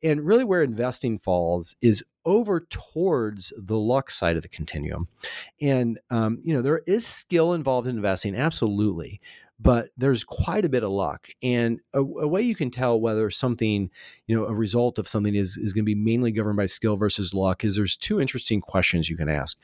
And 0.02 0.26
really 0.26 0.44
where 0.44 0.64
investing 0.64 1.20
falls 1.20 1.76
is 1.82 2.04
over 2.26 2.68
towards 2.70 3.54
the 3.58 3.78
luck 3.78 4.12
side 4.12 4.36
of 4.36 4.42
the 4.42 4.50
continuum. 4.50 5.08
And, 5.62 5.98
um, 6.10 6.40
you 6.44 6.54
know, 6.54 6.62
there 6.62 6.82
is 6.86 7.08
skill 7.08 7.54
involved 7.54 7.88
in 7.88 7.96
investing, 7.96 8.36
absolutely 8.36 9.22
but 9.60 9.90
there's 9.98 10.24
quite 10.24 10.66
a 10.66 10.70
bit 10.70 10.84
of 10.84 10.92
luck. 10.92 11.28
And 11.42 11.82
a, 11.94 12.00
a, 12.00 12.28
way 12.28 12.42
you 12.42 12.56
can 12.56 12.70
tell 12.70 13.00
whether 13.00 13.30
something, 13.30 13.90
you 14.28 14.36
know, 14.36 14.46
a 14.46 14.54
result 14.54 15.00
of 15.00 15.08
something 15.08 15.36
is, 15.36 15.58
is 15.58 15.74
going 15.74 15.84
to 15.84 15.86
be 15.86 15.96
mainly 15.96 16.32
governed 16.32 16.58
by 16.58 16.68
skill 16.68 16.96
versus 16.96 17.34
luck 17.34 17.64
is 17.64 17.76
there's 17.76 17.98
two 17.98 18.22
interesting 18.22 18.62
questions 18.62 19.10
you 19.10 19.18
can 19.18 19.30
ask. 19.30 19.58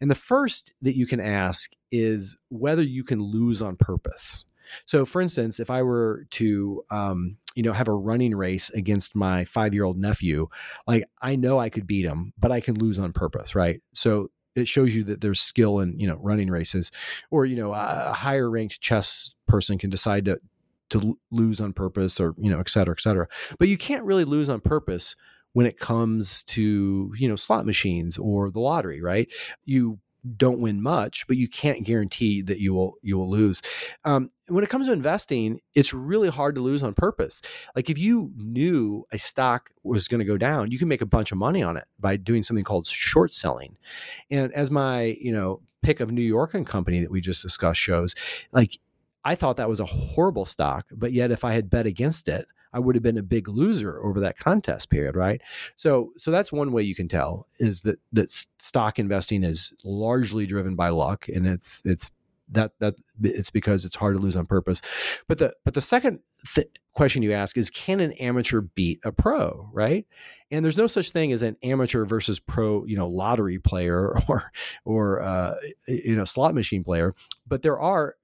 And 0.00 0.10
the 0.10 0.14
first 0.14 0.74
that 0.82 0.96
you 0.96 1.06
can 1.06 1.20
ask 1.20 1.72
is 1.90 2.36
whether 2.50 2.82
you 2.82 3.04
can 3.04 3.22
lose 3.22 3.62
on 3.62 3.76
purpose. 3.76 4.44
So, 4.84 5.06
for 5.06 5.22
instance, 5.22 5.60
if 5.60 5.70
I 5.70 5.82
were 5.82 6.26
to, 6.32 6.84
um, 6.90 7.38
you 7.54 7.62
know, 7.62 7.72
have 7.72 7.88
a 7.88 7.94
running 7.94 8.34
race 8.34 8.68
against 8.70 9.16
my 9.16 9.46
five 9.46 9.72
year 9.72 9.84
old 9.84 9.98
nephew, 9.98 10.48
like 10.86 11.04
I 11.22 11.36
know 11.36 11.58
I 11.58 11.70
could 11.70 11.86
beat 11.86 12.04
him, 12.04 12.34
but 12.38 12.52
I 12.52 12.60
can 12.60 12.74
lose 12.78 12.98
on 12.98 13.14
purpose, 13.14 13.54
right? 13.54 13.80
So 13.94 14.30
it 14.54 14.68
shows 14.68 14.94
you 14.94 15.04
that 15.04 15.20
there's 15.20 15.40
skill 15.40 15.80
in 15.80 15.98
you 15.98 16.06
know 16.06 16.18
running 16.20 16.50
races 16.50 16.90
or 17.30 17.46
you 17.46 17.56
know 17.56 17.72
a 17.72 18.12
higher 18.14 18.50
ranked 18.50 18.80
chess 18.80 19.34
person 19.46 19.78
can 19.78 19.90
decide 19.90 20.24
to 20.26 20.40
to 20.90 21.18
lose 21.30 21.60
on 21.60 21.72
purpose 21.72 22.18
or 22.18 22.34
you 22.38 22.50
know 22.50 22.60
et 22.60 22.68
cetera 22.68 22.94
et 22.96 23.00
cetera. 23.00 23.28
But 23.58 23.68
you 23.68 23.76
can't 23.76 24.04
really 24.04 24.24
lose 24.24 24.48
on 24.48 24.60
purpose 24.60 25.16
when 25.52 25.66
it 25.66 25.78
comes 25.78 26.42
to 26.44 27.12
you 27.16 27.28
know 27.28 27.36
slot 27.36 27.66
machines 27.66 28.18
or 28.18 28.50
the 28.50 28.60
lottery 28.60 29.00
right? 29.00 29.28
You 29.64 29.98
don't 30.36 30.60
win 30.60 30.82
much, 30.82 31.26
but 31.26 31.36
you 31.36 31.48
can't 31.48 31.84
guarantee 31.84 32.42
that 32.42 32.58
you 32.58 32.74
will 32.74 32.94
you 33.02 33.16
will 33.16 33.30
lose. 33.30 33.62
Um, 34.04 34.30
when 34.48 34.64
it 34.64 34.70
comes 34.70 34.86
to 34.86 34.92
investing, 34.92 35.60
it's 35.74 35.92
really 35.92 36.28
hard 36.28 36.54
to 36.54 36.60
lose 36.60 36.82
on 36.82 36.94
purpose. 36.94 37.42
Like 37.76 37.90
if 37.90 37.98
you 37.98 38.32
knew 38.36 39.04
a 39.12 39.18
stock 39.18 39.70
was 39.84 40.08
going 40.08 40.20
to 40.20 40.24
go 40.24 40.36
down, 40.36 40.70
you 40.70 40.78
can 40.78 40.88
make 40.88 41.02
a 41.02 41.06
bunch 41.06 41.32
of 41.32 41.38
money 41.38 41.62
on 41.62 41.76
it 41.76 41.84
by 41.98 42.16
doing 42.16 42.42
something 42.42 42.64
called 42.64 42.86
short 42.86 43.32
selling. 43.32 43.76
And 44.30 44.52
as 44.52 44.70
my 44.70 45.16
you 45.20 45.32
know 45.32 45.62
pick 45.82 46.00
of 46.00 46.10
New 46.10 46.22
York 46.22 46.54
and 46.54 46.66
Company 46.66 47.00
that 47.00 47.10
we 47.10 47.20
just 47.20 47.42
discussed 47.42 47.80
shows, 47.80 48.14
like 48.52 48.78
I 49.24 49.34
thought 49.34 49.56
that 49.56 49.68
was 49.68 49.80
a 49.80 49.84
horrible 49.84 50.44
stock, 50.44 50.86
but 50.90 51.12
yet 51.12 51.30
if 51.30 51.44
I 51.44 51.52
had 51.52 51.70
bet 51.70 51.86
against 51.86 52.28
it, 52.28 52.46
I 52.72 52.80
would 52.80 52.94
have 52.94 53.02
been 53.02 53.18
a 53.18 53.22
big 53.22 53.48
loser 53.48 54.02
over 54.02 54.20
that 54.20 54.38
contest 54.38 54.90
period, 54.90 55.16
right? 55.16 55.40
So, 55.76 56.12
so 56.16 56.30
that's 56.30 56.52
one 56.52 56.72
way 56.72 56.82
you 56.82 56.94
can 56.94 57.08
tell 57.08 57.46
is 57.58 57.82
that 57.82 57.98
that 58.12 58.30
stock 58.58 58.98
investing 58.98 59.44
is 59.44 59.72
largely 59.84 60.46
driven 60.46 60.74
by 60.74 60.90
luck, 60.90 61.28
and 61.28 61.46
it's 61.46 61.82
it's 61.84 62.10
that 62.50 62.72
that 62.80 62.94
it's 63.22 63.50
because 63.50 63.84
it's 63.84 63.96
hard 63.96 64.16
to 64.16 64.22
lose 64.22 64.36
on 64.36 64.46
purpose. 64.46 64.80
But 65.26 65.38
the 65.38 65.52
but 65.64 65.74
the 65.74 65.80
second 65.80 66.20
th- 66.54 66.68
question 66.92 67.22
you 67.22 67.32
ask 67.32 67.56
is, 67.56 67.70
can 67.70 68.00
an 68.00 68.12
amateur 68.12 68.60
beat 68.60 69.00
a 69.04 69.12
pro, 69.12 69.68
right? 69.72 70.06
And 70.50 70.64
there's 70.64 70.78
no 70.78 70.86
such 70.86 71.10
thing 71.10 71.32
as 71.32 71.42
an 71.42 71.56
amateur 71.62 72.04
versus 72.04 72.40
pro, 72.40 72.84
you 72.86 72.96
know, 72.96 73.08
lottery 73.08 73.58
player 73.58 74.14
or 74.28 74.50
or 74.84 75.22
uh, 75.22 75.54
you 75.86 76.16
know 76.16 76.24
slot 76.24 76.54
machine 76.54 76.84
player, 76.84 77.14
but 77.46 77.62
there 77.62 77.78
are 77.78 78.14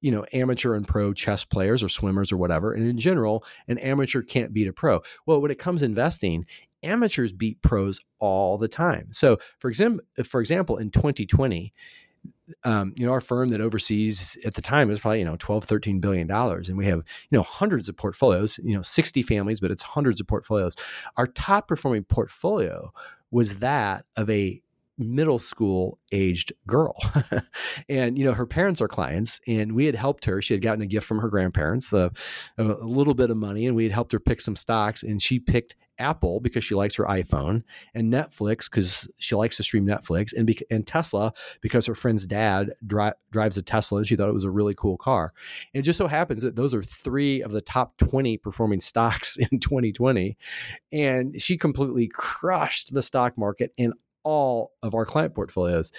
you 0.00 0.10
know, 0.10 0.24
amateur 0.32 0.74
and 0.74 0.86
pro 0.86 1.12
chess 1.12 1.44
players 1.44 1.82
or 1.82 1.88
swimmers 1.88 2.32
or 2.32 2.36
whatever. 2.36 2.72
And 2.72 2.86
in 2.86 2.98
general, 2.98 3.44
an 3.68 3.78
amateur 3.78 4.22
can't 4.22 4.52
beat 4.52 4.68
a 4.68 4.72
pro. 4.72 5.00
Well, 5.26 5.40
when 5.40 5.50
it 5.50 5.58
comes 5.58 5.82
investing, 5.82 6.46
amateurs 6.82 7.32
beat 7.32 7.60
pros 7.62 8.00
all 8.18 8.58
the 8.58 8.68
time. 8.68 9.08
So, 9.12 9.38
for 9.58 9.68
example, 9.68 10.04
for 10.24 10.40
example, 10.40 10.78
in 10.78 10.90
2020, 10.90 11.72
um, 12.64 12.94
you 12.98 13.06
know, 13.06 13.12
our 13.12 13.20
firm 13.20 13.50
that 13.50 13.60
oversees 13.60 14.36
at 14.44 14.54
the 14.54 14.62
time 14.62 14.88
was 14.88 15.00
probably, 15.00 15.20
you 15.20 15.24
know, 15.24 15.36
12, 15.38 15.64
13 15.64 16.00
billion 16.00 16.26
dollars. 16.26 16.68
And 16.68 16.76
we 16.76 16.86
have, 16.86 16.98
you 16.98 17.38
know, 17.38 17.42
hundreds 17.42 17.88
of 17.88 17.96
portfolios, 17.96 18.58
you 18.62 18.74
know, 18.74 18.82
60 18.82 19.22
families, 19.22 19.60
but 19.60 19.70
it's 19.70 19.82
hundreds 19.82 20.20
of 20.20 20.26
portfolios. 20.26 20.74
Our 21.16 21.26
top 21.26 21.68
performing 21.68 22.04
portfolio 22.04 22.92
was 23.30 23.56
that 23.56 24.04
of 24.16 24.28
a 24.28 24.60
middle 25.00 25.38
school 25.38 25.98
aged 26.12 26.52
girl. 26.66 26.96
and, 27.88 28.18
you 28.18 28.24
know, 28.24 28.34
her 28.34 28.46
parents 28.46 28.80
are 28.80 28.88
clients 28.88 29.40
and 29.48 29.74
we 29.74 29.86
had 29.86 29.96
helped 29.96 30.26
her. 30.26 30.40
She 30.42 30.54
had 30.54 30.62
gotten 30.62 30.82
a 30.82 30.86
gift 30.86 31.06
from 31.06 31.18
her 31.18 31.28
grandparents, 31.28 31.92
uh, 31.92 32.10
a 32.58 32.62
little 32.62 33.14
bit 33.14 33.30
of 33.30 33.36
money, 33.36 33.66
and 33.66 33.74
we 33.74 33.84
had 33.84 33.92
helped 33.92 34.12
her 34.12 34.20
pick 34.20 34.40
some 34.40 34.56
stocks. 34.56 35.02
And 35.02 35.20
she 35.20 35.38
picked 35.38 35.74
Apple 36.00 36.40
because 36.40 36.64
she 36.64 36.74
likes 36.74 36.96
her 36.96 37.04
iPhone, 37.04 37.62
and 37.94 38.12
Netflix 38.12 38.70
because 38.70 39.08
she 39.18 39.34
likes 39.34 39.56
to 39.58 39.62
stream 39.62 39.86
Netflix, 39.86 40.32
and, 40.32 40.52
and 40.70 40.86
Tesla 40.86 41.32
because 41.60 41.86
her 41.86 41.94
friend's 41.94 42.26
dad 42.26 42.72
dri- 42.84 43.12
drives 43.30 43.56
a 43.56 43.62
Tesla 43.62 43.98
and 43.98 44.06
she 44.06 44.16
thought 44.16 44.28
it 44.28 44.34
was 44.34 44.44
a 44.44 44.50
really 44.50 44.74
cool 44.74 44.96
car. 44.96 45.32
And 45.74 45.82
it 45.82 45.84
just 45.84 45.98
so 45.98 46.08
happens 46.08 46.40
that 46.40 46.56
those 46.56 46.74
are 46.74 46.82
three 46.82 47.42
of 47.42 47.52
the 47.52 47.60
top 47.60 47.96
20 47.98 48.38
performing 48.38 48.80
stocks 48.80 49.36
in 49.52 49.60
2020. 49.60 50.36
And 50.90 51.40
she 51.40 51.56
completely 51.56 52.08
crushed 52.08 52.94
the 52.94 53.02
stock 53.02 53.36
market 53.36 53.72
and 53.78 53.92
all 54.22 54.72
of 54.82 54.94
our 54.94 55.06
client 55.06 55.34
portfolios. 55.34 55.92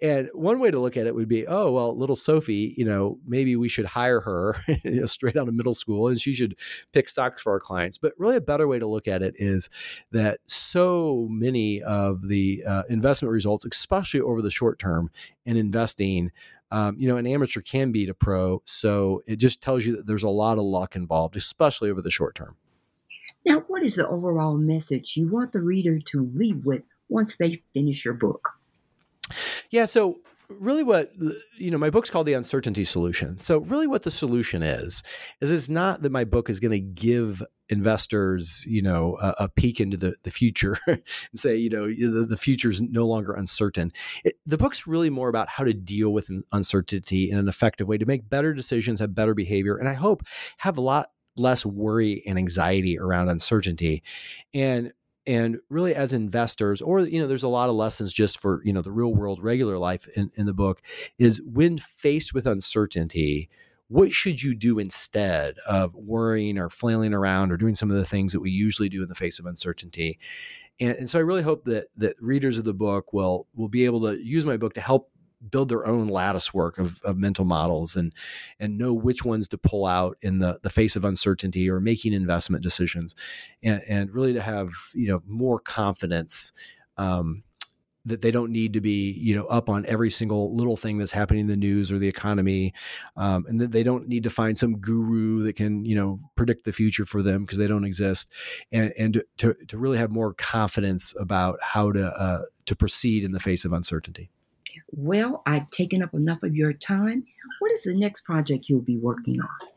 And 0.00 0.28
one 0.32 0.58
way 0.58 0.70
to 0.70 0.80
look 0.80 0.96
at 0.96 1.06
it 1.06 1.14
would 1.14 1.28
be, 1.28 1.46
oh, 1.46 1.70
well, 1.72 1.96
little 1.96 2.16
Sophie, 2.16 2.74
you 2.76 2.84
know, 2.84 3.18
maybe 3.26 3.56
we 3.56 3.68
should 3.68 3.86
hire 3.86 4.20
her 4.20 4.56
you 4.84 5.00
know, 5.00 5.06
straight 5.06 5.36
out 5.36 5.48
of 5.48 5.54
middle 5.54 5.74
school 5.74 6.08
and 6.08 6.20
she 6.20 6.34
should 6.34 6.56
pick 6.92 7.08
stocks 7.08 7.42
for 7.42 7.52
our 7.52 7.60
clients. 7.60 7.98
But 7.98 8.12
really, 8.18 8.36
a 8.36 8.40
better 8.40 8.66
way 8.66 8.78
to 8.78 8.86
look 8.86 9.08
at 9.08 9.22
it 9.22 9.34
is 9.36 9.70
that 10.12 10.40
so 10.46 11.26
many 11.30 11.82
of 11.82 12.28
the 12.28 12.64
uh, 12.66 12.82
investment 12.88 13.32
results, 13.32 13.64
especially 13.64 14.20
over 14.20 14.42
the 14.42 14.50
short 14.50 14.78
term 14.78 15.10
in 15.44 15.56
investing, 15.56 16.32
um, 16.70 16.96
you 16.98 17.08
know, 17.08 17.16
an 17.16 17.26
amateur 17.26 17.60
can 17.60 17.92
beat 17.92 18.08
a 18.08 18.14
pro. 18.14 18.62
So 18.64 19.22
it 19.26 19.36
just 19.36 19.62
tells 19.62 19.86
you 19.86 19.96
that 19.96 20.06
there's 20.06 20.22
a 20.22 20.28
lot 20.28 20.58
of 20.58 20.64
luck 20.64 20.96
involved, 20.96 21.36
especially 21.36 21.90
over 21.90 22.02
the 22.02 22.10
short 22.10 22.34
term. 22.34 22.56
Now, 23.44 23.60
what 23.66 23.82
is 23.82 23.96
the 23.96 24.06
overall 24.06 24.56
message 24.56 25.16
you 25.16 25.28
want 25.28 25.52
the 25.52 25.60
reader 25.60 25.98
to 25.98 26.30
leave 26.34 26.66
with 26.66 26.82
once 27.08 27.36
they 27.36 27.62
finish 27.74 28.04
your 28.04 28.14
book? 28.14 28.48
Yeah, 29.70 29.84
so 29.84 30.20
really 30.48 30.82
what 30.82 31.12
you 31.58 31.70
know 31.70 31.76
my 31.76 31.90
book's 31.90 32.08
called 32.08 32.26
the 32.26 32.32
uncertainty 32.32 32.84
solution. 32.84 33.38
So 33.38 33.58
really 33.58 33.86
what 33.86 34.02
the 34.02 34.10
solution 34.10 34.62
is 34.62 35.02
is 35.40 35.50
it's 35.50 35.68
not 35.68 36.02
that 36.02 36.12
my 36.12 36.24
book 36.24 36.48
is 36.48 36.60
going 36.60 36.72
to 36.72 36.80
give 36.80 37.42
investors 37.68 38.64
you 38.66 38.80
know 38.80 39.18
a, 39.20 39.34
a, 39.40 39.48
peek 39.50 39.78
into 39.78 39.98
the, 39.98 40.14
the 40.24 40.30
future 40.30 40.78
and 40.86 41.02
say 41.36 41.54
you 41.54 41.68
know 41.68 41.86
the, 41.86 42.26
the 42.26 42.36
future 42.36 42.70
is 42.70 42.80
no 42.80 43.06
longer 43.06 43.32
uncertain. 43.32 43.92
It, 44.24 44.36
the 44.46 44.56
book's 44.56 44.86
really 44.86 45.10
more 45.10 45.28
about 45.28 45.48
how 45.48 45.64
to 45.64 45.74
deal 45.74 46.12
with 46.12 46.30
uncertainty 46.52 47.30
in 47.30 47.38
an 47.38 47.48
effective 47.48 47.86
way 47.86 47.98
to 47.98 48.06
make 48.06 48.28
better 48.28 48.54
decisions 48.54 49.00
have 49.00 49.14
better 49.14 49.34
behavior 49.34 49.76
and 49.76 49.88
i 49.88 49.94
hope 49.94 50.22
have 50.58 50.78
a 50.78 50.80
lot 50.80 51.08
less 51.38 51.64
worry 51.64 52.22
and 52.26 52.38
anxiety 52.38 52.98
around 52.98 53.28
uncertainty. 53.28 54.02
And 54.52 54.92
and 55.28 55.58
really 55.68 55.94
as 55.94 56.12
investors 56.12 56.80
or 56.80 57.00
you 57.00 57.20
know 57.20 57.26
there's 57.26 57.42
a 57.44 57.48
lot 57.48 57.68
of 57.68 57.76
lessons 57.76 58.12
just 58.12 58.40
for 58.40 58.62
you 58.64 58.72
know 58.72 58.82
the 58.82 58.90
real 58.90 59.14
world 59.14 59.40
regular 59.40 59.78
life 59.78 60.08
in, 60.16 60.32
in 60.34 60.46
the 60.46 60.54
book 60.54 60.80
is 61.18 61.40
when 61.44 61.78
faced 61.78 62.32
with 62.32 62.46
uncertainty 62.46 63.48
what 63.88 64.12
should 64.12 64.42
you 64.42 64.54
do 64.54 64.78
instead 64.78 65.56
of 65.66 65.94
worrying 65.94 66.58
or 66.58 66.68
flailing 66.68 67.14
around 67.14 67.50
or 67.50 67.56
doing 67.56 67.74
some 67.74 67.90
of 67.90 67.96
the 67.96 68.04
things 68.04 68.32
that 68.32 68.40
we 68.40 68.50
usually 68.50 68.88
do 68.88 69.02
in 69.02 69.08
the 69.08 69.14
face 69.14 69.38
of 69.38 69.46
uncertainty? 69.46 70.18
And, 70.78 70.94
and 70.96 71.10
so 71.10 71.18
i 71.18 71.22
really 71.22 71.42
hope 71.42 71.64
that 71.64 71.86
that 71.96 72.14
readers 72.20 72.58
of 72.58 72.64
the 72.64 72.74
book 72.74 73.12
will 73.12 73.46
will 73.54 73.68
be 73.68 73.84
able 73.84 74.02
to 74.02 74.22
use 74.22 74.46
my 74.46 74.56
book 74.56 74.74
to 74.74 74.80
help 74.80 75.10
build 75.50 75.68
their 75.68 75.86
own 75.86 76.08
lattice 76.08 76.52
work 76.52 76.78
of, 76.78 77.00
of 77.02 77.16
mental 77.16 77.44
models 77.44 77.96
and 77.96 78.12
and 78.58 78.78
know 78.78 78.92
which 78.92 79.24
ones 79.24 79.48
to 79.48 79.58
pull 79.58 79.86
out 79.86 80.16
in 80.20 80.38
the 80.38 80.58
the 80.62 80.70
face 80.70 80.96
of 80.96 81.04
uncertainty 81.04 81.70
or 81.70 81.80
making 81.80 82.12
investment 82.12 82.62
decisions. 82.62 83.14
And 83.62 83.82
and 83.88 84.10
really 84.10 84.32
to 84.32 84.42
have 84.42 84.70
you 84.94 85.08
know 85.08 85.22
more 85.26 85.58
confidence 85.58 86.52
um, 86.96 87.44
that 88.04 88.22
they 88.22 88.30
don't 88.30 88.50
need 88.50 88.72
to 88.72 88.80
be 88.80 89.12
you 89.12 89.34
know 89.34 89.44
up 89.44 89.68
on 89.68 89.86
every 89.86 90.10
single 90.10 90.54
little 90.54 90.76
thing 90.76 90.98
that's 90.98 91.12
happening 91.12 91.42
in 91.42 91.46
the 91.46 91.56
news 91.56 91.92
or 91.92 91.98
the 91.98 92.08
economy 92.08 92.72
um, 93.16 93.44
and 93.48 93.60
that 93.60 93.70
they 93.72 93.82
don't 93.82 94.08
need 94.08 94.24
to 94.24 94.30
find 94.30 94.58
some 94.58 94.78
guru 94.78 95.42
that 95.42 95.54
can 95.54 95.84
you 95.84 95.94
know 95.94 96.18
predict 96.34 96.64
the 96.64 96.72
future 96.72 97.06
for 97.06 97.22
them 97.22 97.44
because 97.44 97.58
they 97.58 97.66
don't 97.66 97.84
exist. 97.84 98.32
And 98.72 98.92
and 98.98 99.22
to, 99.38 99.54
to 99.68 99.78
really 99.78 99.98
have 99.98 100.10
more 100.10 100.34
confidence 100.34 101.14
about 101.18 101.58
how 101.62 101.92
to 101.92 102.06
uh, 102.08 102.42
to 102.66 102.74
proceed 102.74 103.24
in 103.24 103.32
the 103.32 103.40
face 103.40 103.64
of 103.64 103.72
uncertainty 103.72 104.30
well, 104.92 105.42
I've 105.46 105.68
taken 105.70 106.02
up 106.02 106.14
enough 106.14 106.42
of 106.42 106.54
your 106.54 106.72
time. 106.72 107.24
What 107.60 107.72
is 107.72 107.82
the 107.82 107.96
next 107.96 108.22
project 108.22 108.68
you'll 108.68 108.80
be 108.80 108.96
working 108.96 109.40
on? 109.40 109.68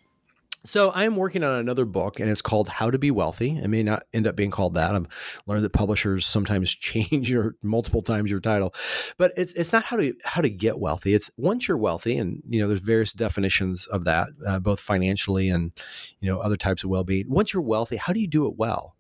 So 0.63 0.91
I 0.91 1.06
am 1.06 1.15
working 1.15 1.43
on 1.43 1.60
another 1.60 1.86
book, 1.86 2.19
and 2.19 2.30
it's 2.30 2.41
called 2.41 2.67
"How 2.67 2.91
to 2.91 3.00
Be 3.00 3.10
Wealthy." 3.10 3.58
It 3.58 3.67
may 3.67 3.82
not 3.82 4.04
end 4.13 4.28
up 4.28 4.36
being 4.36 4.52
called 4.52 4.76
that. 4.76 4.93
I've 4.93 5.41
learned 5.47 5.63
that 5.63 5.74
publishers 5.74 6.28
sometimes 6.28 6.69
change 6.76 7.32
your 7.32 7.56
multiple 7.63 8.04
times 8.04 8.30
your 8.30 8.39
title, 8.39 8.74
but 9.17 9.32
it's 9.36 9.54
it's 9.54 9.74
not 9.74 9.86
how 9.86 9.97
to 9.97 10.13
how 10.24 10.41
to 10.41 10.50
get 10.52 10.80
wealthy. 10.80 11.15
It's 11.15 11.32
once 11.36 11.67
you're 11.67 11.80
wealthy, 11.80 12.15
and 12.15 12.43
you 12.47 12.62
know 12.62 12.67
there's 12.67 12.80
various 12.80 13.12
definitions 13.12 13.88
of 13.88 14.04
that, 14.04 14.30
uh, 14.45 14.60
both 14.60 14.80
financially 14.80 15.50
and 15.50 15.71
you 16.19 16.32
know 16.32 16.39
other 16.39 16.58
types 16.58 16.84
of 16.84 16.91
well 16.91 17.04
being. 17.04 17.28
Once 17.28 17.54
you're 17.54 17.63
wealthy, 17.63 17.95
how 17.95 18.13
do 18.13 18.19
you 18.19 18.28
do 18.28 18.47
it 18.47 18.56
well? 18.56 18.95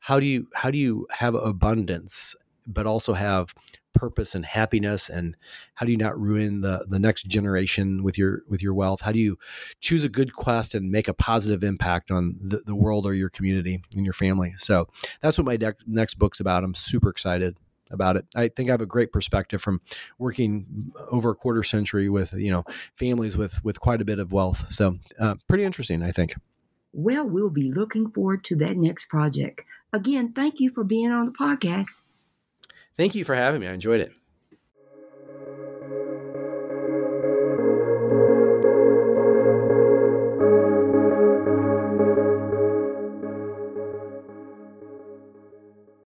How 0.00 0.20
do 0.20 0.26
you 0.26 0.48
how 0.54 0.70
do 0.70 0.76
you 0.76 1.06
have 1.10 1.34
abundance, 1.34 2.36
but 2.66 2.86
also 2.86 3.14
have 3.14 3.54
purpose 3.94 4.34
and 4.34 4.44
happiness 4.44 5.08
and 5.08 5.36
how 5.74 5.86
do 5.86 5.92
you 5.92 5.98
not 5.98 6.18
ruin 6.18 6.60
the 6.60 6.86
the 6.88 6.98
next 6.98 7.24
generation 7.26 8.02
with 8.02 8.18
your 8.18 8.42
with 8.48 8.62
your 8.62 8.74
wealth? 8.74 9.00
How 9.00 9.12
do 9.12 9.18
you 9.18 9.38
choose 9.80 10.04
a 10.04 10.08
good 10.08 10.32
quest 10.32 10.74
and 10.74 10.90
make 10.90 11.08
a 11.08 11.14
positive 11.14 11.64
impact 11.64 12.10
on 12.10 12.36
the, 12.40 12.58
the 12.64 12.74
world 12.74 13.06
or 13.06 13.14
your 13.14 13.28
community 13.28 13.82
and 13.96 14.04
your 14.04 14.12
family? 14.12 14.54
So 14.58 14.88
that's 15.20 15.38
what 15.38 15.46
my 15.46 15.58
next 15.86 16.14
book's 16.14 16.40
about. 16.40 16.64
I'm 16.64 16.74
super 16.74 17.10
excited 17.10 17.56
about 17.90 18.16
it. 18.16 18.26
I 18.36 18.48
think 18.48 18.68
i 18.68 18.72
have 18.72 18.80
a 18.80 18.86
great 18.86 19.12
perspective 19.12 19.62
from 19.62 19.80
working 20.18 20.92
over 21.10 21.30
a 21.30 21.34
quarter 21.34 21.62
century 21.62 22.08
with 22.08 22.32
you 22.32 22.50
know 22.50 22.64
families 22.96 23.36
with 23.36 23.62
with 23.64 23.80
quite 23.80 24.00
a 24.00 24.04
bit 24.04 24.18
of 24.18 24.32
wealth. 24.32 24.70
So 24.70 24.98
uh, 25.18 25.36
pretty 25.48 25.64
interesting 25.64 26.02
i 26.02 26.12
think. 26.12 26.34
Well 26.92 27.28
we'll 27.28 27.50
be 27.50 27.72
looking 27.72 28.10
forward 28.10 28.44
to 28.44 28.56
that 28.56 28.76
next 28.76 29.06
project. 29.06 29.64
Again 29.92 30.32
thank 30.32 30.60
you 30.60 30.70
for 30.70 30.84
being 30.84 31.10
on 31.10 31.26
the 31.26 31.32
podcast 31.32 32.02
Thank 32.98 33.14
you 33.14 33.24
for 33.24 33.34
having 33.34 33.60
me. 33.62 33.66
I 33.68 33.72
enjoyed 33.72 34.00
it. 34.00 34.12